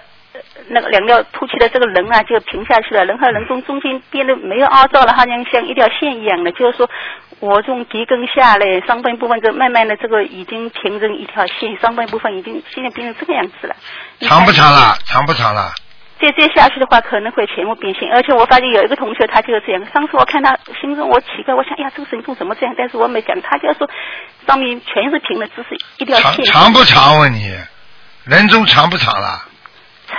[0.68, 6.52] 那个两条凸起的这个人啊，就平下去了，人和人中中间变得没有凹造了，好像像一条线一样的。
[6.52, 6.90] 就是说，
[7.40, 13.76] 我从鼻根下来，上半部分就慢慢的这个已经平成一条线，上半部分已经现在变成这个样子了。
[14.20, 14.96] 长不长了？
[15.04, 15.72] 长不长了？
[16.18, 18.10] 再再下去的话，可能会全部变形。
[18.10, 19.86] 而且我发现有一个同学他就是这样。
[19.92, 22.74] 上次我看他心中我奇怪，我想哎呀，这个神经怎么这样？
[22.78, 23.86] 但是我没讲，他就说
[24.46, 26.44] 上面全是平的，只是一条长线。
[26.46, 27.18] 长不长？
[27.18, 27.54] 问你，
[28.24, 29.42] 人中长不长了？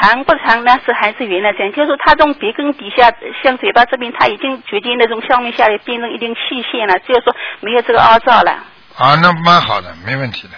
[0.02, 0.64] 长不长？
[0.64, 3.12] 呢是还是原来这样，就是说他从鼻根底下
[3.44, 8.52] 像嘴巴这边，他已经逐渐那种上面下来变成一定细线了，就是说没有这个凹造了。
[8.98, 10.56] 啊，那蛮好的，没问题的。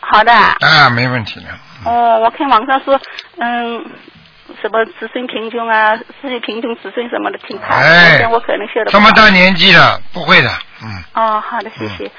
[0.00, 0.32] 好的。
[0.32, 1.46] 啊，没问题的。
[1.84, 3.00] 哦，我看网上说，
[3.38, 3.84] 嗯，
[4.60, 7.86] 什么子孙贫穷啊，子女贫穷子孙什么的，挺怕的。
[7.86, 8.90] 哎我可能学的。
[8.90, 10.50] 这么大年纪了，不会的，
[10.82, 11.04] 嗯。
[11.14, 12.04] 哦，好的，谢谢。
[12.04, 12.10] 嗯，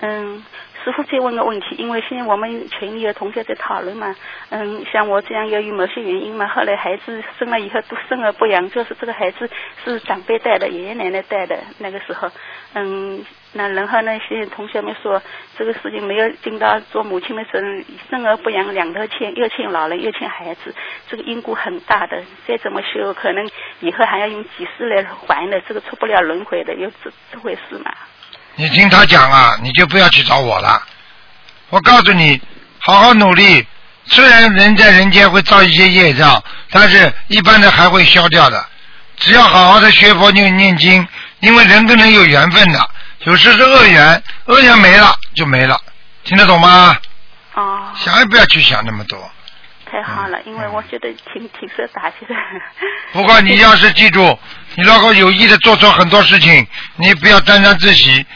[0.00, 0.44] 嗯
[0.84, 4.14] 师傅再问个问题，因为现在我们群里的同学在讨论嘛，
[4.48, 9.50] 嗯，像我这样由于某些原因嘛，后来孩子生了以后都生而不养，就是这个孩子
[9.84, 12.30] 是长辈带的，爷爷奶奶带的，那个时候，
[12.74, 15.20] 嗯，那然后那些同学们说
[15.58, 20.72] 这个事情没有尽到做母亲的责任，生而不养，两头欠，又欠老人又欠孩子，
[21.08, 23.46] 这个因果很大的，再怎么修，可能
[23.80, 27.92] 以后还要用几世来还的，这个出不了轮回的，有这这回事嘛？
[28.60, 30.82] 你听他讲啊，你就不要去找我了。
[31.70, 32.40] 我告诉你，
[32.80, 33.64] 好好努力。
[34.06, 38.66] 虽然人在人间会造一些业障，但是一般的还会消掉的。
[39.16, 41.06] 只要好好的学佛念念经，
[41.38, 42.90] 因为人跟人有缘分的，
[43.20, 45.80] 有时是恶缘，恶缘没了就没了，
[46.24, 46.98] 听得懂吗？
[47.54, 47.92] 哦。
[47.94, 49.30] 想也不要去想那么多。
[49.88, 52.34] 太好了，因为我觉得挺挺受打击的。
[53.12, 54.36] 不过你要是记住，
[54.74, 56.66] 你如果有意的做错很多事情，
[56.96, 58.26] 你不要沾沾自喜，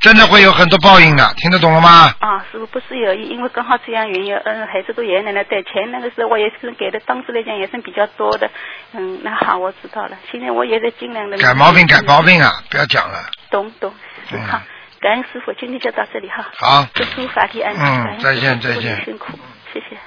[0.00, 2.14] 真的会有很多报应的，听得懂了吗？
[2.20, 8.50] 啊，师傅不是有意，因为刚好这样原因，嗯，孩子都爷爷奶奶带钱，那个时候我也是给的，当时来讲也是比较多的，
[8.92, 13.18] 嗯，那好，我知道了，现在我也在尽量的改毛病改毛病啊，不要讲了。
[13.50, 13.92] 懂懂，
[14.32, 14.62] 嗯好，
[15.00, 16.46] 感恩师傅，今天就到这里哈。
[16.56, 19.38] 好祝师傅法体安康，嗯再见再见辛苦，
[19.74, 19.98] 谢谢。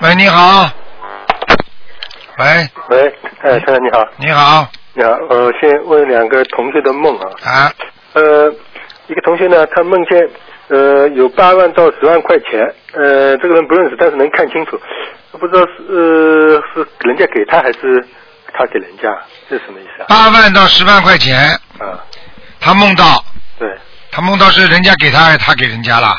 [0.00, 0.68] 喂，你好。
[2.38, 4.04] 喂，喂，哎，先生你好。
[4.16, 4.68] 你好。
[4.94, 7.30] 你好，呃，先问两个同学的梦啊。
[7.44, 7.72] 啊。
[8.12, 8.52] 呃，
[9.06, 10.28] 一个同学呢，他梦见
[10.68, 12.60] 呃有八万到十万块钱，
[12.92, 14.78] 呃，这个人不认识，但是能看清楚，
[15.32, 18.06] 不知道是呃是人家给他还是
[18.52, 19.08] 他给人家，
[19.48, 20.06] 这是什么意思啊？
[20.08, 21.38] 八万到十万块钱，
[21.78, 22.04] 啊，
[22.60, 23.24] 他梦到，
[23.58, 23.66] 对，
[24.10, 26.14] 他梦到是人家给他还是他给人家了？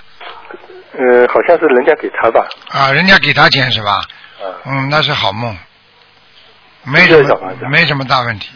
[0.97, 2.47] 呃，好像是人家给他吧。
[2.71, 3.91] 啊，人家给他钱是吧？
[4.41, 4.45] 啊。
[4.65, 5.55] 嗯，那是好梦，
[6.83, 8.49] 没什么没什么大问题，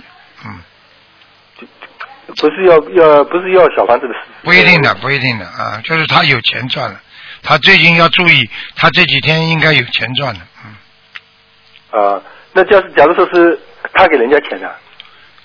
[0.45, 0.59] 嗯，
[2.35, 6.99] 不是要要不是要小房子的事，不一定的，不一定的啊，就是他有钱赚了，
[7.41, 12.21] 他最近要注意，他这几天应该有钱赚了，嗯，啊，
[12.53, 13.57] 那假假如说是
[13.93, 14.75] 他给人家钱的，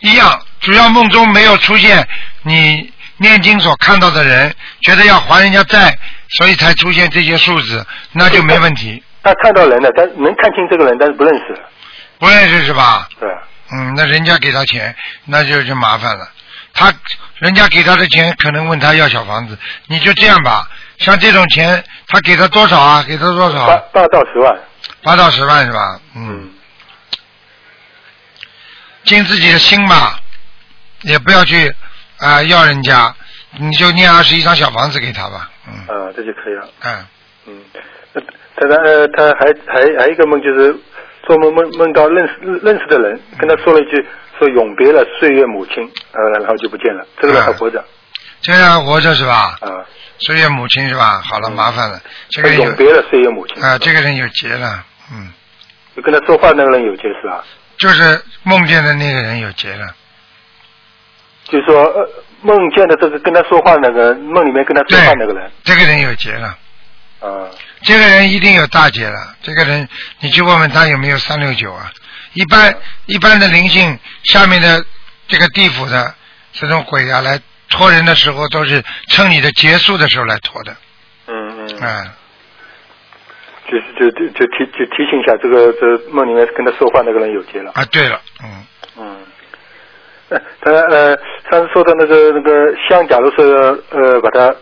[0.00, 2.06] 一样，主要梦中没有出现
[2.42, 5.96] 你念经所看到的人，觉得要还人家债，
[6.30, 9.00] 所以才出现这些数字，那就没问题。
[9.22, 11.56] 他看到人了，但能看清这个人，但是不认识。
[12.22, 13.08] 不认识是吧？
[13.18, 13.28] 对。
[13.72, 16.28] 嗯，那人家给他钱，那就就麻烦了。
[16.72, 16.92] 他
[17.38, 19.58] 人家给他的钱，可能问他要小房子，
[19.88, 20.70] 你就这样吧。
[20.98, 23.02] 像这种钱，他给他多少啊？
[23.02, 23.66] 给他多少？
[23.66, 24.56] 八八到十万。
[25.02, 26.00] 八到十万是吧？
[26.14, 26.50] 嗯。
[29.02, 30.20] 尽自己的心吧，
[31.00, 31.74] 也不要去
[32.18, 33.12] 啊、要人家，
[33.58, 35.50] 你就念二十一张小房子给他吧。
[35.66, 35.74] 嗯。
[35.88, 36.68] 啊，这就可以了。
[36.84, 37.06] 嗯。
[37.46, 37.64] 嗯，
[38.12, 40.72] 那他他呃他还还还有一个梦就是
[41.26, 44.06] 做梦梦梦到认识认识的人跟他说了一句
[44.38, 45.82] 说永别了岁月母亲，
[46.12, 47.84] 呃然后就不见了，这个人还活着。
[48.40, 49.56] 这样活着是吧？
[49.60, 49.86] 啊。
[50.18, 51.20] 岁月母亲是吧？
[51.24, 53.62] 好了，麻烦了，这个人永别了岁月母亲。
[53.62, 55.32] 啊，这个人有劫了，嗯，
[55.96, 57.44] 就跟他说话那个人有劫是吧？
[57.76, 59.94] 就是梦见的那个人有劫了。
[61.44, 62.08] 就是说呃
[62.42, 65.50] 梦见的这个跟他说话那个梦里面跟他说话那个人。
[65.64, 66.56] 这个人有劫了，
[67.20, 67.48] 啊。
[67.82, 69.34] 这个人一定有大劫了。
[69.42, 69.88] 这个人，
[70.20, 71.90] 你去问问他有没有三六九啊？
[72.34, 72.74] 一般
[73.06, 74.82] 一般的灵性下面的
[75.28, 76.14] 这个地府的
[76.52, 80.74] 这种鬼啊，来拖人的时候，都是趁你的结束的时候来拖的。
[81.26, 81.78] 嗯嗯。
[81.80, 82.16] 啊，
[83.70, 87.72] 就是就就就提就提醒一下，这个这梦里面跟他说话那个人有劫了。
[87.74, 88.66] 啊，对了，嗯。
[88.96, 89.16] 嗯。
[90.30, 91.18] 呃，他呃
[91.50, 93.44] 上次说的那个那个香，假如说
[93.90, 94.54] 呃把它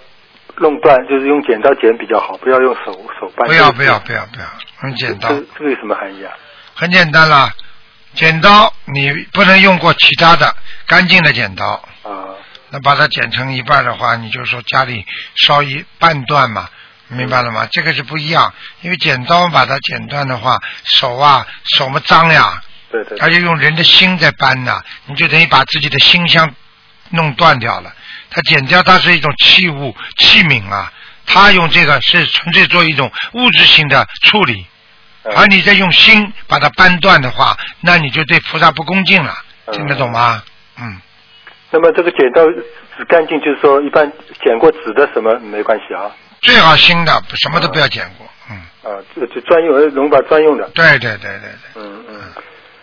[0.61, 3.46] 弄断，就是用剪刀剪比较好，不要用手手掰。
[3.46, 4.46] 不要不要不要不要，
[4.85, 5.31] 用剪刀。
[5.31, 6.33] 这这个有什么含义啊？
[6.75, 7.53] 很简单啦，
[8.14, 10.55] 剪刀你不能用过其他的
[10.87, 11.66] 干净的剪刀。
[12.03, 12.37] 啊。
[12.73, 16.68] 那把它剪成一半的话，你就说家里烧一半段嘛，
[17.09, 17.66] 明白了吗？
[17.73, 23.18] 这个是不一样，因为剪刀把它剪断的话，手啊手嘛脏呀，对对。
[23.18, 26.55] 而且用人的心在搬呐，你就等于把自己的心相
[27.11, 27.92] 弄断掉了。
[28.31, 30.93] 它剪掉它是一种器物器皿啊，
[31.27, 34.66] 它用这个是纯粹做一种物质性的处理，
[35.25, 39.35] 嗯而你再用心把它扳断的话，那你就对菩萨不恭敬了，
[39.73, 40.43] 听得懂吗？
[40.79, 41.01] 嗯，
[41.71, 42.45] 那么这个剪刀
[42.97, 44.11] 纸干净，就是说一般
[44.45, 46.11] 剪过纸的什么没关系啊？
[46.40, 48.27] 最好新的，什么都不要剪过。
[48.51, 50.69] 嗯，啊，这就专用，龙宝专用的。
[50.75, 51.83] 对对对对对。
[51.83, 52.21] 嗯嗯。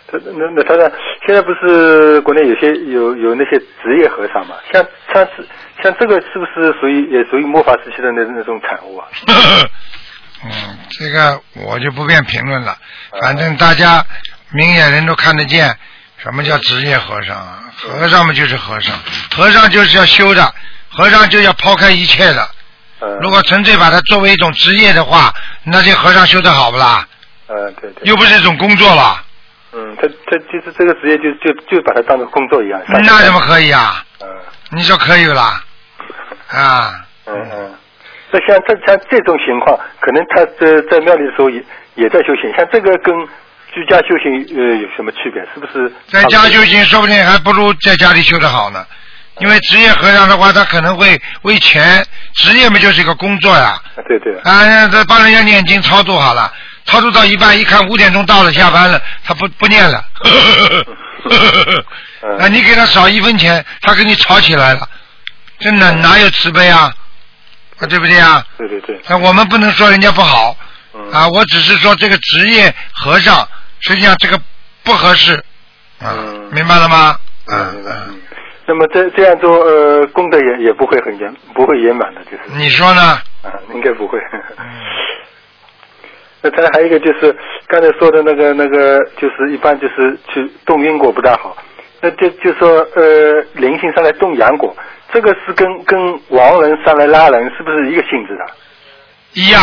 [0.09, 0.89] 他那那他呢？
[1.25, 4.55] 现在不是国内有些有有那些职业和尚嘛？
[4.71, 5.45] 像像是
[5.83, 9.07] 像这个是不是属于也属于末法时期的那那种产物啊？
[10.45, 12.77] 嗯，这个我就不便评论了。
[13.19, 14.05] 反正大家
[14.51, 15.75] 明眼人都看得见，
[16.17, 17.63] 什么叫职业和尚啊？
[17.75, 18.95] 和尚嘛就是和尚，
[19.35, 20.53] 和尚就是要修的，
[20.89, 22.47] 和尚就要抛开一切的。
[23.01, 23.17] 嗯。
[23.19, 27.05] 如果纯粹把它作为一种职业的话，那这和尚修的好不啦？
[27.47, 28.07] 嗯，对对。
[28.07, 29.23] 又不是一种工作了，
[29.77, 32.81] 嗯，他他就是这个职业就就就把它当做工作一样。
[32.87, 34.03] 那怎么可以啊？
[34.21, 34.27] 嗯。
[34.71, 35.61] 你说可以不啦？
[36.49, 37.05] 啊。
[37.25, 37.75] 嗯嗯。
[38.31, 41.63] 那像这像这种情况，可能他在在庙里的时候也
[41.95, 43.13] 也在修行，像这个跟
[43.71, 45.41] 居家修行呃有什么区别？
[45.53, 45.91] 是不是？
[46.07, 48.83] 在家修行说不定还不如在家里修的好呢。
[49.39, 53.79] 因为职业和尚的话，他可能会为钱，职业嘛就是一个工作呀。
[54.07, 54.35] 对对。
[54.39, 56.51] 啊，这帮人家念经操作好了，
[56.87, 60.03] 超度到一半，一看五点钟到了，下班了，他不不念了。
[62.39, 64.89] 啊， 你给他少一分钱，他跟你吵起来了，
[65.59, 66.91] 真的哪有慈悲啊？
[67.79, 68.43] 啊，对不对啊？
[68.57, 68.99] 对对对。
[69.07, 70.57] 那我们不能说人家不好，
[70.95, 73.47] 嗯啊，我只是说这个职业和尚，
[73.81, 74.39] 实际上这个
[74.83, 75.35] 不合适，
[75.99, 76.15] 啊，
[76.51, 77.17] 明白了吗？
[77.51, 77.83] 嗯。
[77.85, 78.21] 嗯。
[78.69, 82.39] 那么这这样做，呃，功德也也不会很圆，不会圆满的，就是。
[82.55, 83.01] 你说呢？
[83.43, 84.19] 啊，应该不会。
[86.49, 87.35] 那他还有一个就是
[87.67, 91.57] 刚才说的那个那个，就是一般就是去动因果不大好，
[92.01, 94.75] 那就就说呃灵性上来动阳果，
[95.11, 98.45] 这个是跟跟亡人上来拉人是不是一个性质的？
[99.33, 99.61] 一样，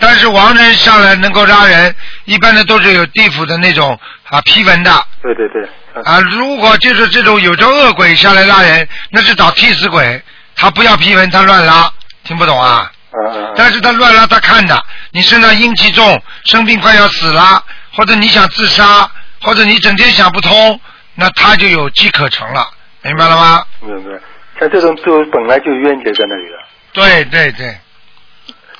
[0.00, 1.94] 但是亡人上来能够拉人，
[2.24, 3.98] 一般的都是有地府的那种
[4.30, 4.90] 啊批文的。
[5.22, 5.68] 对对对。
[6.04, 10.22] 啊，如果就是这种有着恶鬼下来拉人，那是找替死鬼，
[10.54, 11.92] 他不要批文，他乱拉，
[12.22, 12.90] 听不懂啊？
[13.12, 19.10] 嗯但是他乱拉，他看的，你身上阴气重，生病快要死了，或者你想自杀，
[19.42, 20.80] 或者你整天想不通，
[21.14, 22.66] 那他就有机可乘了，
[23.02, 23.64] 明白了吗？
[23.80, 24.18] 明白。
[24.58, 26.58] 像这种就本来就冤结在那里了。
[26.92, 27.76] 对对对。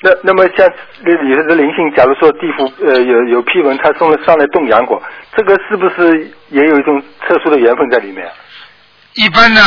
[0.03, 0.67] 那那么像
[1.01, 5.03] 那里头的灵性，假如说地府呃有有批文，他送了上来动阳果，
[5.37, 8.27] 这个是不是也有一种特殊的缘分在里面？
[9.15, 9.61] 一般呢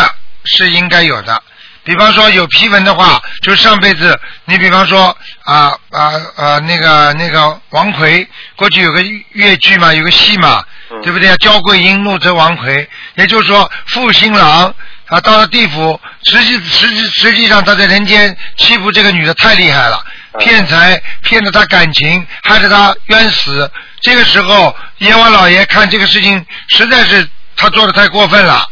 [0.45, 1.43] 是应该有的。
[1.83, 10.63] 比方说有批文的话，就上辈子你比方说啊啊啊那个那个王奎，过去有个越剧嘛，有个戏嘛，
[11.01, 11.35] 对不对啊？
[11.37, 14.73] 焦桂英怒责王奎，也就是说负心郎
[15.07, 20.01] 啊到了地府，实际实际实际上他在人间欺负这个女的太厉害了，
[20.39, 23.69] 骗财骗了她感情，害得她冤死。
[23.99, 28.65] 这个时候阎王老爷看这个事情实在是他做的太过分了。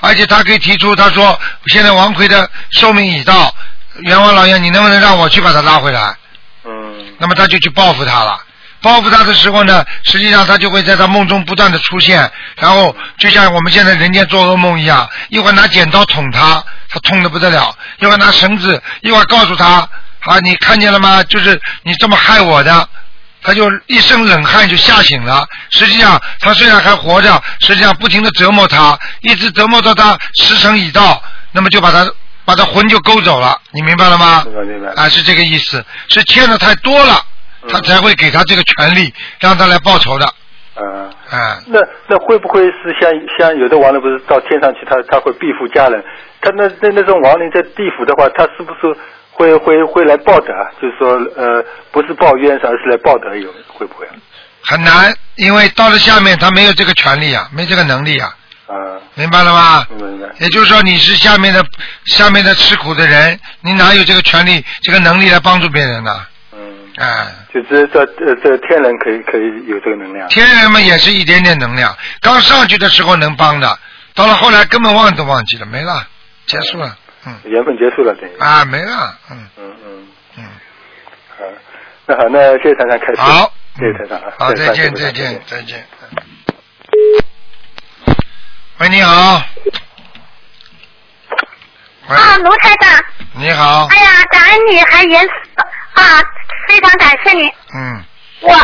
[0.00, 3.54] 而且他可以提出，他说现在王奎的寿命已到，
[4.04, 6.16] 阎王老爷，你能不能让我去把他拉回来？
[6.64, 7.04] 嗯。
[7.18, 8.40] 那么他就去报复他了。
[8.80, 19.88] 报复他的时候呢，实际上他就会在他梦中不断的出现，然后就像我们现在人间做噩梦一样，一会儿拿剪刀捅他，他痛的不得了；一会儿拿绳子，一会儿告诉他
[20.20, 21.20] 啊，你看见了吗？
[21.24, 22.88] 就是你这么害我的。
[23.48, 25.42] 他就一身冷汗就吓醒了。
[25.70, 32.06] 实际上，他虽然还活着，实际上不停的折磨他，一直折磨到他时辰已到，那么就把他
[32.44, 33.58] 把他魂就勾走了。
[33.72, 34.44] 你明白了吗？
[34.44, 35.02] 明白明白。
[35.02, 37.22] 啊，是这个意思，是欠的太多了，
[37.70, 40.26] 他才会给他这个权利，让他来报仇的。
[40.76, 41.10] 嗯。
[41.32, 41.62] 嗯。
[41.68, 46.04] 那那会不会是像像有的亡人不是到天上去，他他会庇护家人，
[46.42, 48.94] 他那那那种亡灵在地府的话，他是不是？
[49.38, 50.48] 会会会来报答，
[50.82, 54.04] 就是说呃，不是报冤，而是来报答，有会不会？
[54.64, 58.34] 很难，因为到了下面他没有这个权利啊，没这个能力啊。
[58.66, 58.98] 啊。
[59.14, 59.86] 明白了吗？
[59.96, 60.26] 明白。
[60.40, 61.64] 也就是说，你是下面的
[62.06, 66.26] 下面的吃苦的人，你哪有这个权利、这个能力来帮助别人呢？
[66.52, 66.58] 嗯。
[66.96, 67.30] 啊。
[67.54, 70.28] 就这这呃这天人可以可以有这个能量。
[70.28, 73.78] 天人们也是一点点能量，刚上去的时候能帮的，
[74.16, 76.04] 到了后来根本忘都忘记了，没了，
[76.46, 76.96] 结束了。
[77.26, 80.44] 嗯，缘分结束了，等于啊，没了，嗯嗯嗯嗯，
[81.36, 81.44] 好，
[82.06, 85.86] 那好，那谢谢台长开始，好，谢谢台长啊，好，再见，再见，再见。
[88.78, 89.42] 喂，你好。
[92.08, 93.04] 啊，卢台长。
[93.34, 93.86] 你好。
[93.90, 95.30] 哎呀，感恩你还延死
[96.00, 96.22] 啊，
[96.68, 97.52] 非常感谢你。
[97.74, 98.04] 嗯。
[98.40, 98.54] 我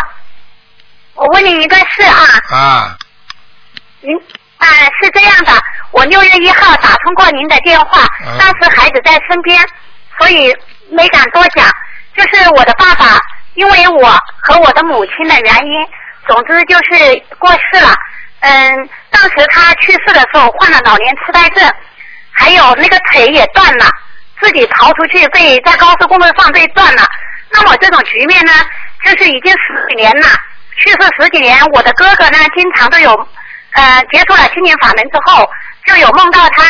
[1.15, 2.57] 我问你一个事啊。
[2.57, 2.97] 啊。
[4.01, 4.17] 您
[4.65, 5.53] 啊是这样的，
[5.91, 8.07] 我六月一号打通过您的电话，
[8.39, 9.61] 当时孩子在身边，
[10.19, 10.55] 所以
[10.91, 11.67] 没敢多讲，
[12.17, 13.21] 就是我的爸爸，
[13.55, 15.87] 因为我和我的母亲的原因，
[16.27, 17.95] 总之就是过世了。
[18.41, 21.73] 嗯，当时他去世的时候患了老年痴呆症，
[22.31, 23.87] 还有那个腿也断了，
[24.41, 27.03] 自己逃出去被在高速公路上被断了。
[27.51, 28.53] 那么这种局面呢，
[29.05, 30.29] 就是已经十几年了，
[30.79, 31.59] 去世十几年。
[31.73, 33.29] 我的哥哥呢，经常都有，
[33.75, 35.49] 呃，接触了青年法门之后，
[35.85, 36.63] 就有梦到他，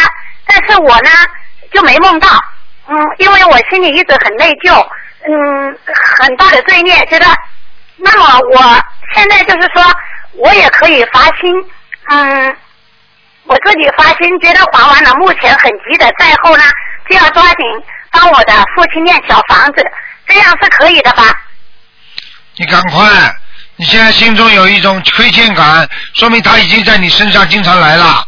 [0.47, 1.11] 但是我呢
[1.73, 2.29] 就没梦到。
[2.87, 4.87] 嗯，因为我心里一直很内疚，
[5.27, 5.79] 嗯，
[6.19, 7.27] 很大的罪孽，觉得，
[7.97, 8.83] 那么我
[9.15, 9.83] 现在就是说，
[10.35, 11.55] 我也可以发心，
[12.09, 12.57] 嗯，
[13.45, 16.63] 我自己发心，觉得还完了目前很急的债后呢，
[17.09, 17.65] 就要抓紧
[18.11, 19.83] 帮我的父亲念小房子，
[20.27, 21.25] 这样是可以的吧？
[22.57, 23.05] 你赶快！
[23.77, 28.27] 你现在心中有一种亏欠感，说明他已经在你身上经常来了。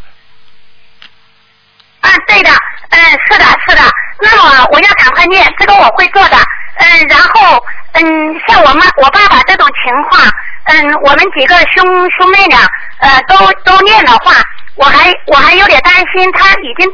[2.01, 2.51] 嗯，对的，
[2.91, 3.83] 嗯，是的，是的。
[4.21, 6.37] 那么我要赶快念，这个我会做的。
[6.79, 8.03] 嗯，然后嗯，
[8.49, 10.31] 像我妈、我爸爸这种情况，
[10.65, 12.59] 嗯，我们几个兄兄妹俩，
[12.99, 14.35] 呃，都都念的话，
[14.75, 16.91] 我还我还有点担心，他已经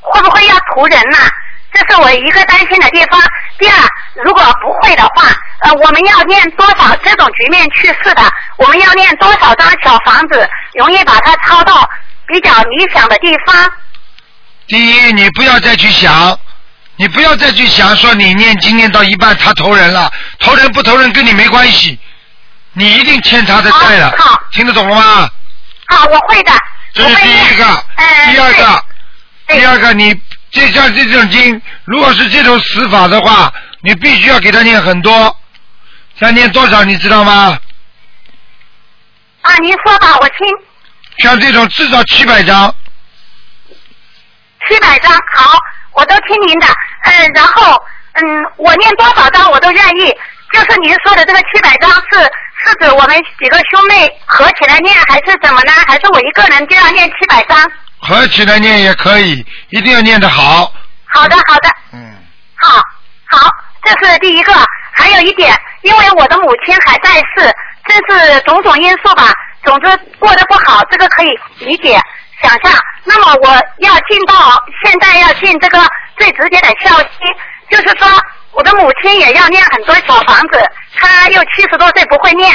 [0.00, 1.18] 会不会要屠人了？
[1.72, 3.20] 这是我一个担心的地方。
[3.58, 3.74] 第二，
[4.24, 5.28] 如果不会的话，
[5.60, 8.22] 呃，我们要念多少这种局面去世的？
[8.56, 11.88] 我们要念多少张小房子，容易把它抄到
[12.26, 13.72] 比较理想的地方？
[14.66, 16.38] 第一，你不要再去想，
[16.96, 21.98] 你不要再去想说你念经念到一半他投人了，投人不投人跟你没关系，
[22.72, 24.14] 你一定欠他的债了。
[24.18, 25.28] 好，听得懂了吗？
[25.88, 26.52] 好，我会的。
[26.92, 27.64] 这是第一个，
[28.32, 28.84] 第二个，
[29.48, 30.12] 第二个，你
[30.50, 35.36] 就像这种经，如果是这种死法的话，你必须要给他念很多，
[36.18, 37.58] 要念多少你知道吗？
[39.42, 40.38] 啊，您说吧，我听。
[41.18, 42.74] 像这种至少七百张。
[44.68, 45.58] 七百张，好，
[45.92, 46.66] 我都听您的。
[47.04, 47.82] 嗯，然后
[48.12, 48.22] 嗯，
[48.56, 50.14] 我念多少张我都愿意。
[50.52, 52.18] 就是您说的这个七百张是
[52.64, 55.72] 是指我们几个兄妹合起来念，还是怎么呢？
[55.86, 57.70] 还是我一个人就要念七百张？
[58.00, 60.72] 合起来念也可以，一定要念得好。
[61.06, 61.68] 好的，好的。
[61.92, 62.16] 嗯。
[62.56, 62.82] 好，
[63.26, 63.50] 好，
[63.84, 64.52] 这是第一个。
[64.92, 67.54] 还有一点，因为我的母亲还在世，
[67.86, 69.32] 这是种种因素吧。
[69.64, 71.28] 总之过得不好，这个可以
[71.60, 71.98] 理解。
[72.42, 72.72] 想象，
[73.04, 73.48] 那么我
[73.78, 74.34] 要尽到
[74.82, 75.78] 现在要尽这个
[76.16, 77.08] 最直接的孝心，
[77.70, 78.08] 就是说
[78.52, 80.58] 我的母亲也要念很多小房子，
[80.98, 82.50] 她又七十多岁不会念，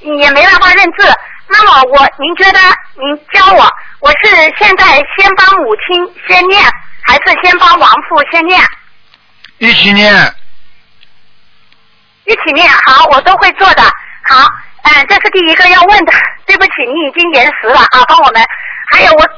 [0.00, 1.12] 也没办法认字。
[1.48, 2.58] 那么我，您觉得
[2.94, 3.70] 您教我，
[4.06, 4.86] 我是现在
[5.18, 6.62] 先帮母亲先念，
[7.02, 8.62] 还是先帮亡父先念？
[9.58, 10.14] 一起念。
[12.26, 13.82] 一起念，好，我都会做的。
[13.82, 14.46] 好，
[14.82, 16.12] 嗯，这是第一个要问的。
[16.46, 18.40] 对不起，你已经延时了啊，帮我们。
[18.92, 19.28] 还有我，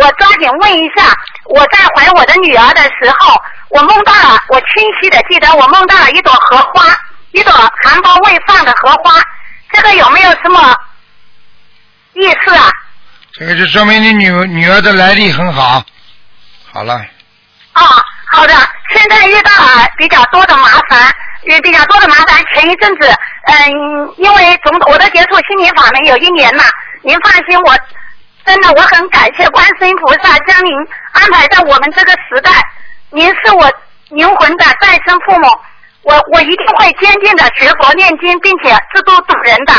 [0.00, 1.02] 我抓紧问一下，
[1.46, 6.96] 我在怀我的女儿的时候，我梦到了，我清晰的记得我梦到了一朵荷花，
[7.32, 9.20] 一朵含苞未放的荷花，
[9.72, 10.76] 这个有没有什么
[12.12, 12.70] 意思啊？
[13.34, 15.82] 这个就说明你女女儿的来历很好。
[16.70, 16.94] 好了。
[17.72, 17.82] 啊，
[18.30, 18.54] 好的。
[18.94, 21.10] 现在遇到了比较多的麻烦，
[21.44, 22.44] 也比较多的麻烦。
[22.54, 23.08] 前一阵子，
[23.44, 26.62] 嗯，因为从我都接触心灵法门有一年了，
[27.02, 27.74] 您放心我。
[28.44, 30.72] 真的，我很感谢观世音菩萨将您
[31.12, 32.50] 安排在我们这个时代。
[33.10, 33.70] 您是我
[34.10, 35.48] 灵魂的再生父母，
[36.02, 39.72] 我我一定会坚定的学佛念经，并且自度度人的。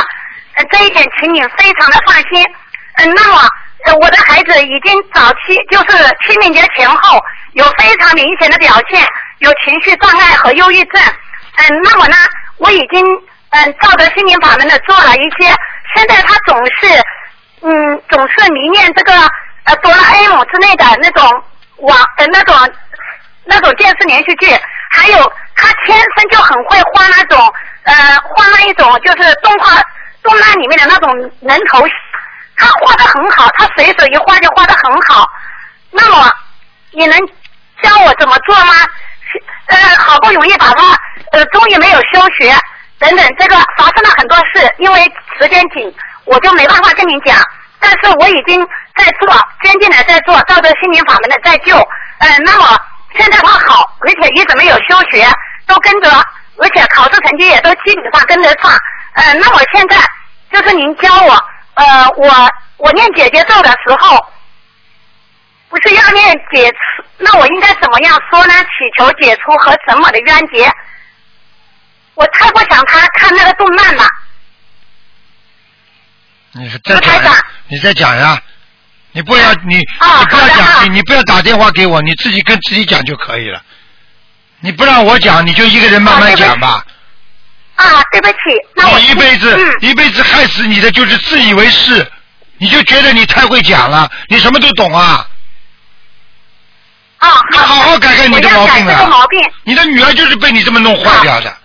[0.72, 2.44] 这一点，请你非常的放心。
[2.96, 3.48] 嗯，那么
[4.02, 7.20] 我的孩子已经早期就是清明节前后
[7.54, 9.06] 有非常明显的表现，
[9.40, 11.02] 有情绪障碍和忧郁症。
[11.58, 12.16] 嗯，那么呢，
[12.58, 13.04] 我已经
[13.52, 15.54] 嗯照着心灵法门的做了一些，
[15.96, 17.02] 现在他总是。
[17.66, 19.14] 嗯，总是迷恋这个
[19.64, 21.24] 呃哆啦 A 梦之类的那种
[21.78, 22.54] 网呃那种
[23.46, 24.48] 那种电视连续剧，
[24.92, 25.18] 还有
[25.56, 27.40] 他天生就很会画那种
[27.84, 27.94] 呃
[28.36, 29.82] 画那一种就是动画
[30.22, 31.88] 动漫里面的那种人头，
[32.58, 35.30] 他画的很好，他随手一画就画的很好。
[35.92, 36.32] 那么
[36.92, 37.18] 你能
[37.82, 38.74] 教我怎么做吗？
[39.68, 40.98] 呃，好不容易把他
[41.32, 42.54] 呃终于没有休学
[43.00, 45.04] 等等，这个发生了很多事，因为
[45.40, 45.94] 时间紧。
[46.26, 47.36] 我就没办法跟你讲，
[47.82, 49.28] 但是我已经在做，
[49.62, 51.78] 坚定的在做，照着心灵法门的在救。
[52.20, 52.80] 嗯，那么
[53.18, 55.28] 现在他好，而且一直没有休学，
[55.68, 56.10] 都跟着，
[56.62, 58.72] 而且考试成绩也都基本上跟得上。
[59.16, 59.98] 嗯，那我现在
[60.50, 61.46] 就是您教我，
[61.76, 64.26] 呃，我我念姐姐咒的时候，
[65.70, 68.54] 不是要念解除，那我应该怎么样说呢？
[68.62, 70.72] 祈求解除和什么的冤结？
[72.16, 74.06] 我太不想他看那个动漫了。
[76.52, 77.32] 你再讲呀！
[77.68, 78.40] 你再讲呀！
[79.14, 79.84] 你不要你你
[80.30, 83.62] 不要讲你你不要打电话给我，你自己跟自己讲就可以了。
[84.60, 86.86] 你不让我讲，你就一个人慢慢讲吧。
[87.76, 88.36] 啊，对不起，
[88.76, 92.12] 那我一辈子、嗯一辈子害死你的就是自以为是，
[92.58, 95.28] 你就觉得你太会讲了，你什么都懂啊。
[97.18, 99.40] 啊，你好好改改你的毛病啊这个毛病。
[99.64, 101.58] 你的女儿就是被你这么弄坏掉的。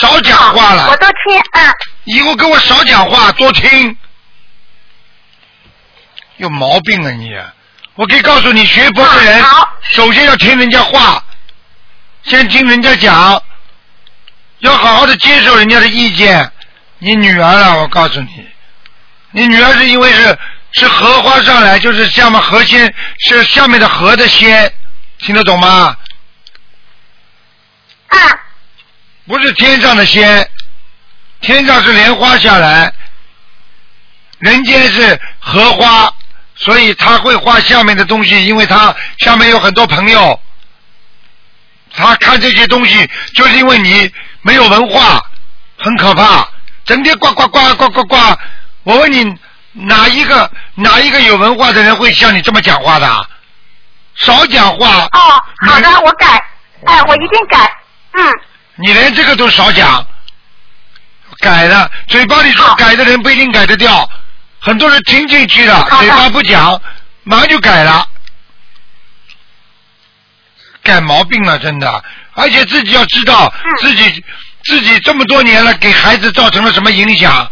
[0.00, 0.88] 少讲话了。
[0.90, 1.74] 我都听，嗯。
[2.04, 3.96] 以后跟我少讲话，多听。
[6.36, 7.34] 有毛病啊你！
[7.94, 9.44] 我可以告诉你，学佛的人，
[9.82, 11.22] 首先要听人家话，
[12.24, 13.42] 先听人家讲，
[14.58, 16.50] 要好好的接受人家的意见。
[16.98, 18.46] 你女儿啊，我告诉你，
[19.30, 20.38] 你女儿是因为是
[20.72, 24.70] 是荷花上来，就是下面荷仙，是下面的荷的仙，
[25.18, 25.96] 听得懂吗？
[28.08, 28.18] 啊。
[29.26, 30.48] 不是天上的仙，
[31.40, 32.92] 天上是莲花下来，
[34.38, 36.12] 人间是荷花，
[36.56, 40.38] 所以他会画下面的东西，因为他下面有很多朋友，
[42.00, 44.10] 他看这些东西，就是因为你
[44.42, 45.22] 没有文化，
[45.78, 46.48] 很可怕，
[46.84, 48.16] 整天呱呱呱呱呱呱。
[48.84, 49.36] 我问你，
[49.72, 53.28] 哪一个哪一个有文化的人会像你这么讲话的？
[54.16, 55.06] 少讲话。
[55.12, 56.26] 哦，好的，我改，
[56.86, 57.72] 哎，我一定改，
[58.12, 58.24] 嗯。
[58.76, 60.04] 你连这个都少讲，
[61.40, 64.08] 改了，嘴巴里说改的人不一定改得掉，
[64.58, 66.80] 很多人听进去了，嘴巴不讲，
[67.24, 68.06] 马上就改了，
[70.82, 72.04] 改毛病了，真的，
[72.34, 74.24] 而且自己要知道自己
[74.64, 77.50] 自己这么多年了，给孩子造成了什么影响，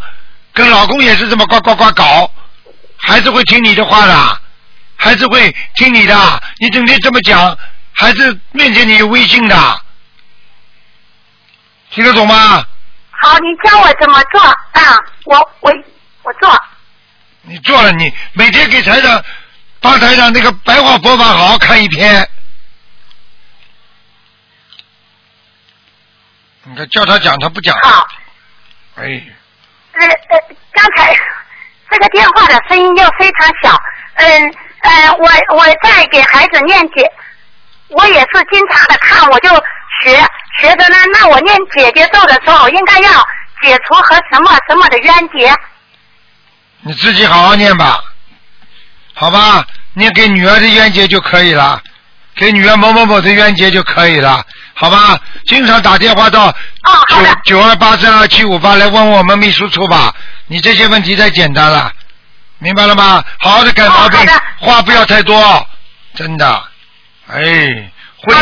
[0.53, 2.31] 跟老公也是这么呱呱呱搞，
[2.97, 4.41] 孩子会听你的话的，
[4.95, 7.57] 孩子会听你的，你整天这么讲，
[7.93, 9.81] 孩子面前你有威信的。
[11.91, 12.63] 听得懂吗？
[13.21, 14.97] 好，你教我怎么做啊？
[15.25, 15.71] 我我
[16.23, 16.61] 我做。
[17.41, 19.23] 你做了，你每天给台长、
[19.79, 22.27] 帮台长那个白话佛法好好看一篇。
[26.69, 27.75] 你看叫他讲，他不讲。
[27.81, 28.07] 好。
[28.95, 29.03] 哎，
[29.93, 31.15] 呃呃，刚才
[31.89, 33.81] 这个电话的声音又非常小，
[34.15, 37.11] 嗯呃，我我在给孩子念解，
[37.87, 39.49] 我也是经常的看，我就
[40.03, 40.15] 学
[40.61, 40.97] 学着呢。
[41.13, 43.11] 那我念姐姐咒的时候，应该要
[43.63, 45.51] 解除和什么什么的冤结。
[46.81, 48.03] 你自己好好念吧，
[49.13, 49.65] 好吧？
[49.93, 51.81] 念给女儿的冤结就可以了，
[52.35, 54.45] 给女儿某某某的冤结就可以了，
[54.79, 55.19] 好吧？
[55.45, 56.49] 经常打电话到
[57.09, 60.13] 九九二八三二七五八来问问我们秘书处吧，
[60.47, 61.91] 你这些问题太简单了，
[62.59, 63.21] 明白了吗？
[63.39, 64.19] 好好的改毛病，
[64.59, 65.67] 话不要太多，
[66.15, 66.63] 真的，
[67.27, 68.33] 哎，会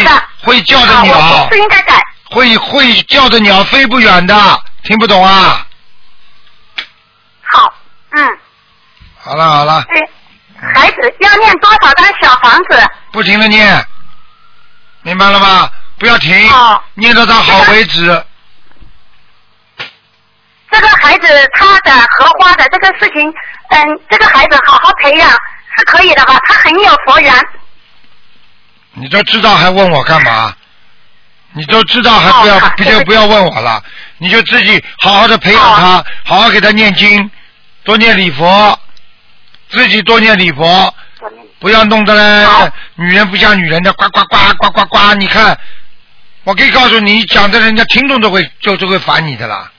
[0.44, 2.00] 会叫的鸟，是应该改。
[2.30, 5.66] 会会叫的鸟飞不远的，听不懂啊？
[7.52, 7.74] 好，
[8.12, 8.38] 嗯，
[9.18, 10.10] 好了好了，对，
[10.74, 12.88] 孩子要念多少张小房子？
[13.12, 13.84] 不停的念，
[15.02, 15.72] 明白了吗？
[16.00, 16.34] 不要停，
[16.96, 18.24] 念到他好为止。
[20.70, 23.34] 这个孩子他的荷花的这个事情，
[23.70, 26.40] 嗯，这个孩子好好培养是可以的吧？
[26.46, 27.34] 他很有佛缘。
[28.94, 30.54] 你都知道还问我干嘛？
[31.54, 33.82] 你都知道还不要不就不要问我了？
[34.20, 37.32] 你就自己好好的培养他，好好给他念经，
[37.84, 38.80] 多念礼佛，
[39.70, 40.94] 自己多念礼佛，
[41.60, 45.14] 不要弄得嘞，女人不像女人的呱呱呱呱呱呱。
[45.16, 45.58] 你看，
[46.48, 49.70] 我可以告诉你，讲的人家听众都会就就会烦你的啦。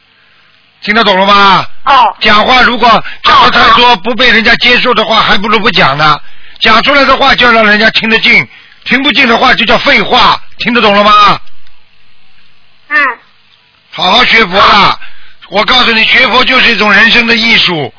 [0.83, 1.64] 听得懂了吗？
[1.87, 2.14] 哦。
[2.21, 6.21] 讲话如果讲的太多，不被人家接受的话，还不如不讲呢。
[6.61, 8.47] 讲出来的话就要让人家听得进，
[8.85, 10.39] 听不进的话就叫废话。
[10.59, 11.41] 听得懂了吗？
[12.89, 12.99] 嗯。
[13.91, 15.01] 好好学佛啦！
[15.49, 17.95] 我告诉你，学佛就是一种人生的艺术。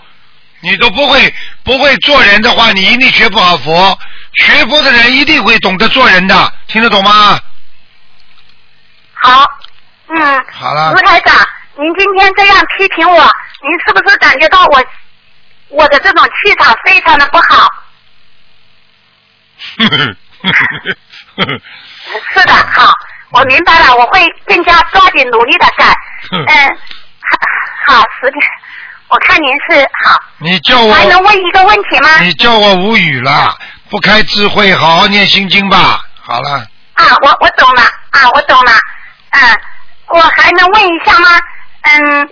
[0.61, 3.97] 你都不会不会做人的话，你一定学不好佛。
[4.36, 7.39] 学佛的人一定会懂得做人的，听得懂吗？
[10.60, 11.34] 好了卢台长，
[11.78, 14.84] 您今天这样批评我，您是不是感觉到我
[15.70, 17.68] 我的这种气场非常的不好？
[22.34, 22.93] 是的，好，
[23.32, 25.95] 我明白了，我会更加抓紧努力的改。
[26.32, 26.45] 嗯，
[27.88, 28.41] 好，好十点，
[29.07, 30.22] 我看您是好。
[30.39, 32.20] 你叫我还能问一个问题吗？
[32.20, 33.57] 你叫我无语了，
[33.89, 36.03] 不开智慧，好好念心经吧。
[36.22, 37.82] 好了，啊，我我懂了，
[38.12, 38.72] 啊，我懂了，
[39.32, 39.57] 嗯，
[40.10, 41.39] 我还能问一下吗？
[41.82, 42.30] 嗯，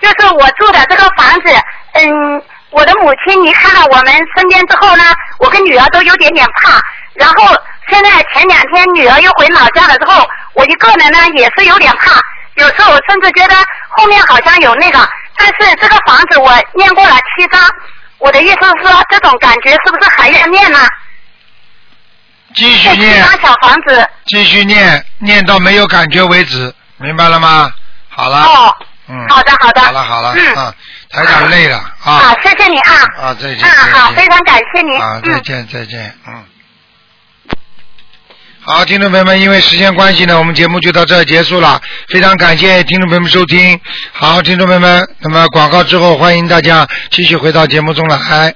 [0.00, 1.54] 就是我住的这个房子，
[1.92, 5.04] 嗯，我的母亲离开了我们身边之后呢，
[5.38, 6.80] 我跟女儿都有点点怕，
[7.14, 7.56] 然后
[7.88, 12.20] 现在前两天女儿又回老家了之后，我一个人呢也是有点怕，
[12.54, 13.54] 有时候我甚至觉得
[13.90, 17.60] 后面好像有那个，但是这个房子我念过了七章，
[18.18, 20.78] 我的意思是说这种感觉是不是还要念呢？
[22.54, 24.08] 继续念，小房子。
[24.26, 27.70] 继续念，念到没有感觉为止，明白了吗？
[28.08, 28.38] 好了。
[28.42, 28.76] 哦。
[29.08, 29.28] 嗯。
[29.28, 30.74] 好的好的好了好了，嗯啊，
[31.10, 32.12] 台长累了啊。
[32.12, 32.92] 啊，谢谢你啊。
[33.20, 33.64] 啊，再见。
[33.64, 34.96] 啊，好，非常感谢你。
[34.96, 35.42] 啊，再嗯。
[35.42, 36.44] 见再见，嗯。
[38.62, 41.80] 好，听众朋友们，因为时间关系呢，我们节目就到这儿结束了。
[42.08, 43.80] 非常感谢听众朋友们收听。
[44.12, 48.18] 好，听众朋友们，那么广告之后，欢迎大家继续回到节目中来。